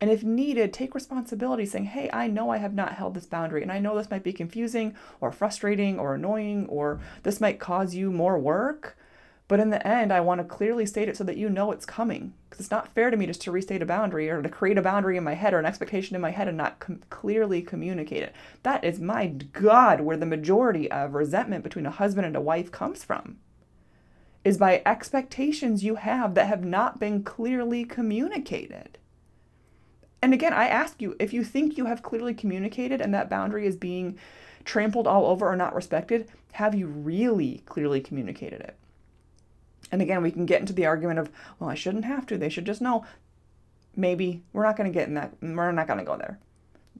And 0.00 0.10
if 0.10 0.22
needed, 0.22 0.72
take 0.72 0.94
responsibility 0.94 1.66
saying, 1.66 1.86
hey, 1.86 2.10
I 2.12 2.28
know 2.28 2.50
I 2.50 2.58
have 2.58 2.74
not 2.74 2.94
held 2.94 3.14
this 3.14 3.26
boundary, 3.26 3.62
and 3.62 3.72
I 3.72 3.78
know 3.78 3.96
this 3.96 4.10
might 4.10 4.22
be 4.22 4.32
confusing 4.32 4.94
or 5.20 5.32
frustrating 5.32 5.98
or 5.98 6.14
annoying, 6.14 6.66
or 6.66 7.00
this 7.22 7.40
might 7.40 7.58
cause 7.58 7.94
you 7.94 8.12
more 8.12 8.38
work. 8.38 8.96
But 9.46 9.60
in 9.60 9.68
the 9.68 9.86
end, 9.86 10.10
I 10.10 10.20
want 10.20 10.40
to 10.40 10.44
clearly 10.44 10.86
state 10.86 11.08
it 11.08 11.18
so 11.18 11.24
that 11.24 11.36
you 11.36 11.50
know 11.50 11.70
it's 11.70 11.84
coming. 11.84 12.32
Because 12.48 12.60
it's 12.60 12.70
not 12.70 12.94
fair 12.94 13.10
to 13.10 13.16
me 13.16 13.26
just 13.26 13.42
to 13.42 13.52
restate 13.52 13.82
a 13.82 13.86
boundary 13.86 14.30
or 14.30 14.40
to 14.40 14.48
create 14.48 14.78
a 14.78 14.82
boundary 14.82 15.18
in 15.18 15.24
my 15.24 15.34
head 15.34 15.52
or 15.52 15.58
an 15.58 15.66
expectation 15.66 16.16
in 16.16 16.22
my 16.22 16.30
head 16.30 16.48
and 16.48 16.56
not 16.56 16.78
com- 16.78 17.02
clearly 17.10 17.60
communicate 17.60 18.22
it. 18.22 18.34
That 18.62 18.84
is, 18.84 19.00
my 19.00 19.26
God, 19.26 20.00
where 20.00 20.16
the 20.16 20.24
majority 20.24 20.90
of 20.90 21.14
resentment 21.14 21.62
between 21.62 21.84
a 21.84 21.90
husband 21.90 22.26
and 22.26 22.36
a 22.36 22.40
wife 22.40 22.72
comes 22.72 23.04
from. 23.04 23.36
Is 24.44 24.56
by 24.56 24.82
expectations 24.86 25.84
you 25.84 25.96
have 25.96 26.34
that 26.34 26.46
have 26.46 26.64
not 26.64 26.98
been 26.98 27.22
clearly 27.22 27.84
communicated. 27.84 28.98
And 30.22 30.32
again, 30.32 30.54
I 30.54 30.68
ask 30.68 31.02
you 31.02 31.16
if 31.20 31.34
you 31.34 31.44
think 31.44 31.76
you 31.76 31.84
have 31.84 32.02
clearly 32.02 32.32
communicated 32.32 33.02
and 33.02 33.12
that 33.12 33.28
boundary 33.28 33.66
is 33.66 33.76
being 33.76 34.18
trampled 34.64 35.06
all 35.06 35.26
over 35.26 35.46
or 35.46 35.54
not 35.54 35.74
respected, 35.74 36.30
have 36.52 36.74
you 36.74 36.86
really 36.86 37.62
clearly 37.66 38.00
communicated 38.00 38.62
it? 38.62 38.78
And 39.94 40.02
again, 40.02 40.24
we 40.24 40.32
can 40.32 40.44
get 40.44 40.58
into 40.58 40.72
the 40.72 40.86
argument 40.86 41.20
of, 41.20 41.30
well, 41.60 41.70
I 41.70 41.76
shouldn't 41.76 42.04
have 42.04 42.26
to. 42.26 42.36
They 42.36 42.48
should 42.48 42.66
just 42.66 42.80
know. 42.80 43.06
Maybe 43.94 44.42
we're 44.52 44.64
not 44.64 44.76
going 44.76 44.92
to 44.92 44.98
get 44.98 45.06
in 45.06 45.14
that. 45.14 45.34
We're 45.40 45.70
not 45.70 45.86
going 45.86 46.00
to 46.00 46.04
go 46.04 46.16
there. 46.16 46.40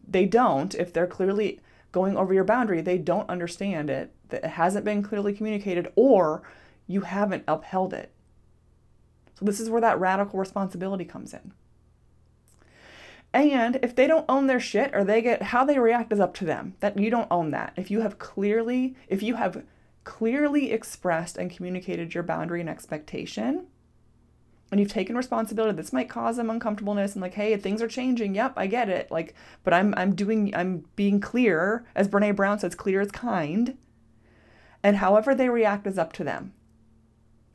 They 0.07 0.27
don't. 0.27 0.73
If 0.77 0.93
they're 0.93 1.09
clearly 1.09 1.59
going 1.91 2.17
over 2.17 2.33
your 2.33 2.45
boundary, 2.45 2.83
they 2.83 2.99
don't 2.99 3.29
understand 3.29 3.91
it, 3.91 4.13
it 4.31 4.45
hasn't 4.45 4.85
been 4.85 5.03
clearly 5.03 5.33
communicated, 5.33 5.91
or 5.97 6.45
you 6.87 7.01
haven't 7.01 7.43
upheld 7.49 7.93
it. 7.93 8.13
So, 9.41 9.45
this 9.45 9.59
is 9.59 9.69
where 9.69 9.81
that 9.81 9.99
radical 9.99 10.39
responsibility 10.39 11.05
comes 11.05 11.35
in. 11.35 11.51
And 13.33 13.81
if 13.83 13.97
they 13.97 14.07
don't 14.07 14.25
own 14.29 14.47
their 14.47 14.61
shit 14.61 14.95
or 14.95 15.03
they 15.03 15.21
get 15.21 15.43
how 15.43 15.65
they 15.65 15.81
react 15.81 16.13
is 16.13 16.21
up 16.21 16.33
to 16.35 16.45
them. 16.45 16.75
That 16.79 16.97
you 16.97 17.11
don't 17.11 17.27
own 17.29 17.51
that. 17.51 17.73
If 17.75 17.91
you 17.91 18.03
have 18.03 18.21
clearly, 18.21 18.95
if 19.09 19.21
you 19.21 19.35
have 19.35 19.65
clearly 20.05 20.71
expressed 20.71 21.37
and 21.37 21.51
communicated 21.51 22.15
your 22.15 22.23
boundary 22.23 22.61
and 22.61 22.69
expectation, 22.69 23.67
and 24.71 24.81
you've 24.81 24.91
taken 24.91 25.17
responsibility, 25.17 25.77
this 25.77 25.93
might 25.93 26.09
cause 26.09 26.37
them 26.37 26.51
uncomfortableness 26.51 27.15
and 27.15 27.23
like, 27.23 27.35
hey, 27.35 27.57
things 27.57 27.81
are 27.81 27.89
changing. 27.89 28.35
Yep, 28.35 28.55
I 28.57 28.67
get 28.67 28.89
it. 28.89 29.11
Like, 29.11 29.35
but 29.63 29.73
I'm 29.73 29.95
I'm 29.97 30.15
doing 30.15 30.55
I'm 30.55 30.85
being 30.97 31.21
clear, 31.21 31.85
as 31.95 32.09
Brene 32.09 32.35
Brown 32.35 32.59
says, 32.59 32.75
clear 32.75 33.01
is 33.01 33.11
kind. 33.11 33.77
And 34.83 34.97
however 34.97 35.35
they 35.35 35.49
react 35.49 35.87
is 35.87 35.99
up 35.99 36.13
to 36.15 36.25
them. 36.25 36.55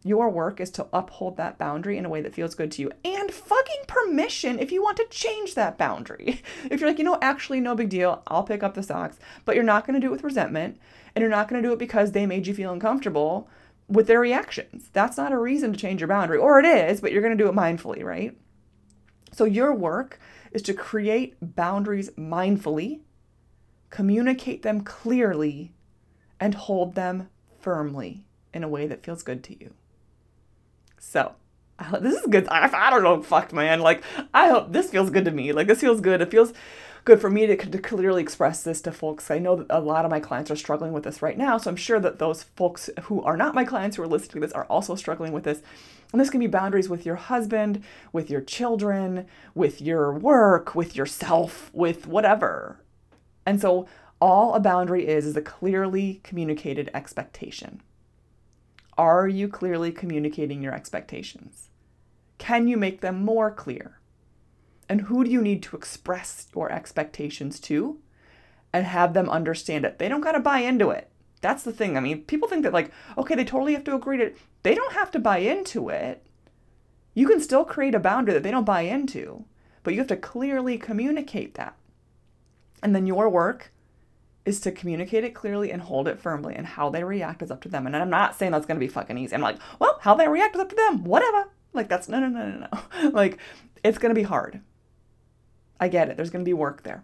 Your 0.03 0.29
work 0.29 0.61
is 0.61 0.69
to 0.71 0.87
uphold 0.93 1.35
that 1.37 1.57
boundary 1.57 1.97
in 1.97 2.05
a 2.05 2.09
way 2.09 2.21
that 2.21 2.33
feels 2.33 2.55
good 2.55 2.71
to 2.73 2.81
you 2.81 2.91
and 3.03 3.31
fucking 3.31 3.83
permission 3.87 4.57
if 4.57 4.71
you 4.71 4.81
want 4.81 4.95
to 4.97 5.07
change 5.09 5.55
that 5.55 5.77
boundary. 5.77 6.41
If 6.71 6.79
you're 6.79 6.89
like, 6.89 6.99
you 6.99 7.03
know, 7.03 7.17
actually, 7.21 7.59
no 7.59 7.75
big 7.75 7.89
deal, 7.89 8.23
I'll 8.27 8.43
pick 8.43 8.63
up 8.63 8.75
the 8.75 8.83
socks, 8.83 9.19
but 9.43 9.55
you're 9.55 9.63
not 9.63 9.85
going 9.85 9.99
to 9.99 10.05
do 10.05 10.07
it 10.07 10.11
with 10.11 10.23
resentment 10.23 10.79
and 11.13 11.21
you're 11.21 11.29
not 11.29 11.49
going 11.49 11.61
to 11.61 11.67
do 11.67 11.73
it 11.73 11.79
because 11.79 12.11
they 12.11 12.25
made 12.25 12.47
you 12.47 12.53
feel 12.53 12.71
uncomfortable 12.71 13.49
with 13.89 14.07
their 14.07 14.19
reactions. 14.19 14.89
That's 14.93 15.17
not 15.17 15.31
a 15.31 15.37
reason 15.37 15.73
to 15.73 15.79
change 15.79 15.99
your 15.99 16.07
boundary, 16.07 16.37
or 16.37 16.59
it 16.59 16.65
is, 16.65 17.01
but 17.01 17.11
you're 17.11 17.21
going 17.21 17.37
to 17.37 17.43
do 17.43 17.49
it 17.49 17.55
mindfully, 17.55 18.03
right? 18.03 18.37
So, 19.31 19.45
your 19.45 19.73
work 19.73 20.19
is 20.51 20.61
to 20.63 20.73
create 20.73 21.35
boundaries 21.41 22.09
mindfully, 22.11 23.01
communicate 23.89 24.61
them 24.61 24.81
clearly, 24.81 25.73
and 26.39 26.53
hold 26.55 26.95
them 26.95 27.29
firmly 27.59 28.25
in 28.53 28.63
a 28.63 28.69
way 28.69 28.87
that 28.87 29.03
feels 29.03 29.23
good 29.23 29.43
to 29.45 29.59
you. 29.59 29.73
So, 30.99 31.33
this 31.99 32.19
is 32.19 32.27
good. 32.27 32.47
I, 32.49 32.69
I 32.71 32.89
don't 32.89 33.03
know, 33.03 33.21
fuck, 33.21 33.53
man. 33.53 33.79
Like, 33.79 34.03
I 34.33 34.49
hope 34.49 34.71
this 34.71 34.89
feels 34.89 35.09
good 35.09 35.25
to 35.25 35.31
me. 35.31 35.51
Like, 35.53 35.67
this 35.67 35.81
feels 35.81 36.01
good. 36.01 36.21
It 36.21 36.31
feels 36.31 36.53
good 37.05 37.21
for 37.21 37.29
me 37.29 37.47
to, 37.47 37.55
to 37.55 37.77
clearly 37.79 38.21
express 38.21 38.63
this 38.63 38.81
to 38.81 38.91
folks. 38.91 39.31
I 39.31 39.39
know 39.39 39.55
that 39.55 39.67
a 39.69 39.79
lot 39.79 40.05
of 40.05 40.11
my 40.11 40.19
clients 40.19 40.51
are 40.51 40.55
struggling 40.55 40.93
with 40.93 41.03
this 41.03 41.21
right 41.21 41.37
now, 41.37 41.57
so 41.57 41.69
I'm 41.69 41.75
sure 41.75 41.99
that 41.99 42.19
those 42.19 42.43
folks 42.43 42.89
who 43.03 43.21
are 43.23 43.37
not 43.37 43.55
my 43.55 43.63
clients 43.63 43.95
who 43.95 44.03
are 44.03 44.07
listening 44.07 44.41
to 44.41 44.47
this 44.47 44.51
are 44.51 44.65
also 44.65 44.95
struggling 44.95 45.31
with 45.31 45.43
this. 45.43 45.61
And 46.11 46.19
this 46.19 46.29
can 46.29 46.39
be 46.39 46.47
boundaries 46.47 46.89
with 46.89 47.05
your 47.05 47.15
husband, 47.15 47.83
with 48.11 48.29
your 48.29 48.41
children, 48.41 49.27
with 49.53 49.81
your 49.81 50.13
work, 50.13 50.75
with 50.75 50.95
yourself, 50.95 51.69
with 51.73 52.07
whatever. 52.07 52.79
And 53.45 53.61
so, 53.61 53.87
all 54.21 54.53
a 54.53 54.59
boundary 54.59 55.07
is 55.07 55.25
is 55.25 55.37
a 55.37 55.41
clearly 55.41 56.19
communicated 56.23 56.91
expectation. 56.93 57.81
Are 58.99 59.29
you 59.29 59.47
clearly 59.47 59.93
communicating 59.93 60.61
your 60.61 60.73
expectations? 60.73 61.69
Can 62.37 62.67
you 62.67 62.75
make 62.75 62.99
them 62.99 63.23
more 63.23 63.49
clear? 63.49 64.01
And 64.89 65.03
who 65.03 65.23
do 65.23 65.31
you 65.31 65.41
need 65.41 65.63
to 65.63 65.77
express 65.77 66.47
your 66.53 66.69
expectations 66.69 67.61
to 67.61 67.99
and 68.73 68.85
have 68.85 69.13
them 69.13 69.29
understand 69.29 69.85
it? 69.85 69.99
They 69.99 70.09
don't 70.09 70.19
got 70.19 70.33
to 70.33 70.41
buy 70.41 70.59
into 70.59 70.89
it. 70.89 71.09
That's 71.39 71.63
the 71.63 71.71
thing. 71.71 71.95
I 71.95 72.01
mean, 72.01 72.23
people 72.23 72.49
think 72.49 72.63
that, 72.63 72.73
like, 72.73 72.91
okay, 73.17 73.35
they 73.35 73.45
totally 73.45 73.71
have 73.71 73.85
to 73.85 73.95
agree 73.95 74.17
to 74.17 74.25
it. 74.25 74.37
They 74.63 74.75
don't 74.75 74.91
have 74.91 75.11
to 75.11 75.19
buy 75.19 75.37
into 75.37 75.87
it. 75.87 76.27
You 77.13 77.25
can 77.25 77.39
still 77.39 77.63
create 77.63 77.95
a 77.95 77.99
boundary 77.99 78.33
that 78.33 78.43
they 78.43 78.51
don't 78.51 78.65
buy 78.65 78.81
into, 78.81 79.45
but 79.83 79.93
you 79.93 80.01
have 80.01 80.07
to 80.07 80.17
clearly 80.17 80.77
communicate 80.77 81.53
that. 81.53 81.77
And 82.83 82.93
then 82.93 83.07
your 83.07 83.29
work 83.29 83.71
is 84.49 84.59
to 84.61 84.71
communicate 84.71 85.23
it 85.23 85.33
clearly 85.33 85.71
and 85.71 85.81
hold 85.81 86.07
it 86.07 86.19
firmly, 86.19 86.55
and 86.55 86.65
how 86.65 86.89
they 86.89 87.03
react 87.03 87.41
is 87.41 87.51
up 87.51 87.61
to 87.61 87.69
them. 87.69 87.85
And 87.85 87.95
I'm 87.95 88.09
not 88.09 88.35
saying 88.35 88.51
that's 88.51 88.65
gonna 88.65 88.79
be 88.79 88.87
fucking 88.87 89.17
easy. 89.17 89.33
I'm 89.33 89.41
like, 89.41 89.59
well, 89.79 89.99
how 90.01 90.15
they 90.15 90.27
react 90.27 90.55
is 90.55 90.61
up 90.61 90.69
to 90.69 90.75
them. 90.75 91.03
Whatever. 91.03 91.49
Like 91.71 91.87
that's 91.87 92.09
no, 92.09 92.19
no, 92.19 92.27
no, 92.27 92.49
no, 92.49 92.67
no. 92.67 93.09
like 93.13 93.39
it's 93.83 93.97
gonna 93.97 94.13
be 94.13 94.23
hard. 94.23 94.61
I 95.79 95.87
get 95.87 96.09
it. 96.09 96.17
There's 96.17 96.31
gonna 96.31 96.43
be 96.43 96.53
work 96.53 96.83
there. 96.83 97.03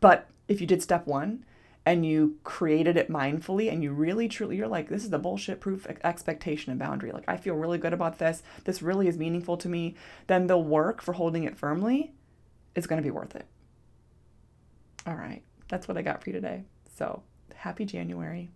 But 0.00 0.28
if 0.48 0.60
you 0.60 0.66
did 0.66 0.82
step 0.82 1.06
one 1.06 1.44
and 1.86 2.06
you 2.06 2.36
created 2.44 2.96
it 2.96 3.10
mindfully 3.10 3.70
and 3.70 3.82
you 3.82 3.92
really 3.92 4.28
truly 4.28 4.56
you're 4.56 4.68
like 4.68 4.88
this 4.88 5.04
is 5.04 5.10
the 5.10 5.18
bullshit 5.18 5.60
proof 5.60 5.86
expectation 6.02 6.70
and 6.70 6.78
boundary 6.78 7.12
like 7.12 7.24
i 7.28 7.36
feel 7.36 7.54
really 7.54 7.78
good 7.78 7.92
about 7.92 8.18
this 8.18 8.42
this 8.64 8.82
really 8.82 9.06
is 9.06 9.18
meaningful 9.18 9.56
to 9.56 9.68
me 9.68 9.94
then 10.26 10.46
the 10.46 10.58
work 10.58 11.02
for 11.02 11.12
holding 11.12 11.44
it 11.44 11.56
firmly 11.56 12.14
is 12.74 12.86
going 12.86 13.00
to 13.00 13.06
be 13.06 13.10
worth 13.10 13.36
it 13.36 13.46
all 15.06 15.14
right 15.14 15.42
that's 15.68 15.88
what 15.88 15.96
I 15.96 16.02
got 16.02 16.22
for 16.22 16.30
you 16.30 16.34
today. 16.34 16.64
So 16.96 17.22
happy 17.54 17.84
January. 17.84 18.50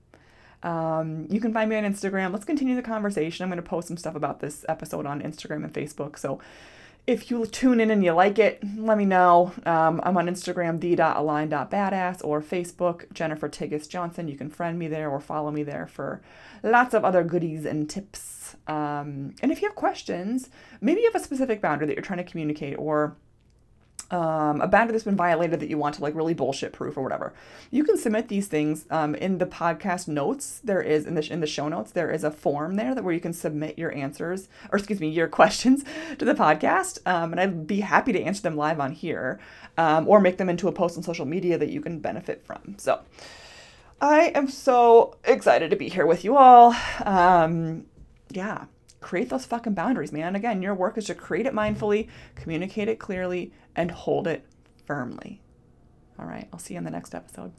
Um, 0.62 1.26
you 1.30 1.40
can 1.40 1.52
find 1.52 1.70
me 1.70 1.76
on 1.76 1.84
Instagram. 1.84 2.32
Let's 2.32 2.44
continue 2.44 2.74
the 2.74 2.82
conversation. 2.82 3.44
I'm 3.44 3.48
going 3.48 3.62
to 3.62 3.68
post 3.68 3.88
some 3.88 3.96
stuff 3.96 4.14
about 4.14 4.40
this 4.40 4.64
episode 4.68 5.06
on 5.06 5.22
Instagram 5.22 5.64
and 5.64 5.72
Facebook. 5.72 6.18
So 6.18 6.40
if 7.06 7.30
you 7.30 7.46
tune 7.46 7.80
in 7.80 7.90
and 7.90 8.04
you 8.04 8.12
like 8.12 8.38
it, 8.38 8.62
let 8.76 8.98
me 8.98 9.06
know. 9.06 9.52
Um, 9.64 10.00
I'm 10.04 10.16
on 10.18 10.26
Instagram, 10.26 10.80
the.aligned.badass, 10.80 12.22
or 12.22 12.42
Facebook, 12.42 13.10
Jennifer 13.14 13.48
Tiggis 13.48 13.88
Johnson. 13.88 14.28
You 14.28 14.36
can 14.36 14.50
friend 14.50 14.78
me 14.78 14.88
there 14.88 15.08
or 15.08 15.20
follow 15.20 15.50
me 15.50 15.62
there 15.62 15.86
for 15.86 16.20
lots 16.62 16.92
of 16.92 17.04
other 17.04 17.24
goodies 17.24 17.64
and 17.64 17.88
tips. 17.88 18.56
Um, 18.66 19.34
and 19.40 19.50
if 19.50 19.62
you 19.62 19.68
have 19.68 19.74
questions, 19.74 20.50
maybe 20.82 21.00
you 21.00 21.10
have 21.10 21.20
a 21.20 21.24
specific 21.24 21.62
boundary 21.62 21.86
that 21.86 21.94
you're 21.94 22.02
trying 22.02 22.18
to 22.18 22.30
communicate 22.30 22.76
or 22.78 23.16
um, 24.10 24.60
a 24.60 24.66
boundary 24.66 24.92
that's 24.92 25.04
been 25.04 25.16
violated 25.16 25.60
that 25.60 25.68
you 25.68 25.76
want 25.76 25.94
to 25.96 26.02
like 26.02 26.14
really 26.14 26.34
bullshit 26.34 26.72
proof 26.72 26.96
or 26.96 27.02
whatever, 27.02 27.34
you 27.70 27.84
can 27.84 27.98
submit 27.98 28.28
these 28.28 28.46
things 28.46 28.86
um, 28.90 29.14
in 29.14 29.38
the 29.38 29.46
podcast 29.46 30.08
notes. 30.08 30.60
There 30.64 30.80
is 30.80 31.06
in 31.06 31.14
the 31.14 31.32
in 31.32 31.40
the 31.40 31.46
show 31.46 31.68
notes 31.68 31.92
there 31.92 32.10
is 32.10 32.24
a 32.24 32.30
form 32.30 32.76
there 32.76 32.94
that 32.94 33.04
where 33.04 33.14
you 33.14 33.20
can 33.20 33.32
submit 33.32 33.78
your 33.78 33.94
answers 33.94 34.48
or 34.72 34.78
excuse 34.78 35.00
me 35.00 35.08
your 35.08 35.28
questions 35.38 35.84
to 36.18 36.24
the 36.24 36.34
podcast, 36.34 36.98
um, 37.06 37.32
and 37.32 37.40
I'd 37.40 37.66
be 37.66 37.80
happy 37.80 38.12
to 38.12 38.22
answer 38.22 38.42
them 38.42 38.56
live 38.56 38.80
on 38.80 38.92
here 38.92 39.38
um, 39.76 40.08
or 40.08 40.20
make 40.20 40.38
them 40.38 40.48
into 40.48 40.68
a 40.68 40.72
post 40.72 40.96
on 40.96 41.02
social 41.02 41.26
media 41.26 41.58
that 41.58 41.68
you 41.68 41.80
can 41.80 41.98
benefit 41.98 42.44
from. 42.44 42.76
So. 42.78 43.00
I 44.00 44.30
am 44.36 44.48
so 44.48 45.16
excited 45.24 45.70
to 45.70 45.76
be 45.76 45.88
here 45.88 46.06
with 46.06 46.22
you 46.22 46.36
all. 46.36 46.72
Um, 47.04 47.86
yeah, 48.30 48.66
create 49.00 49.28
those 49.28 49.44
fucking 49.44 49.74
boundaries, 49.74 50.12
man. 50.12 50.36
Again, 50.36 50.62
your 50.62 50.74
work 50.74 50.98
is 50.98 51.06
to 51.06 51.14
create 51.14 51.46
it 51.46 51.52
mindfully, 51.52 52.08
communicate 52.34 52.88
it 52.88 52.98
clearly, 52.98 53.52
and 53.78 53.92
hold 53.92 54.26
it 54.26 54.44
firmly. 54.84 55.40
All 56.18 56.26
right, 56.26 56.48
I'll 56.52 56.58
see 56.58 56.74
you 56.74 56.78
in 56.78 56.84
the 56.84 56.90
next 56.90 57.14
episode. 57.14 57.52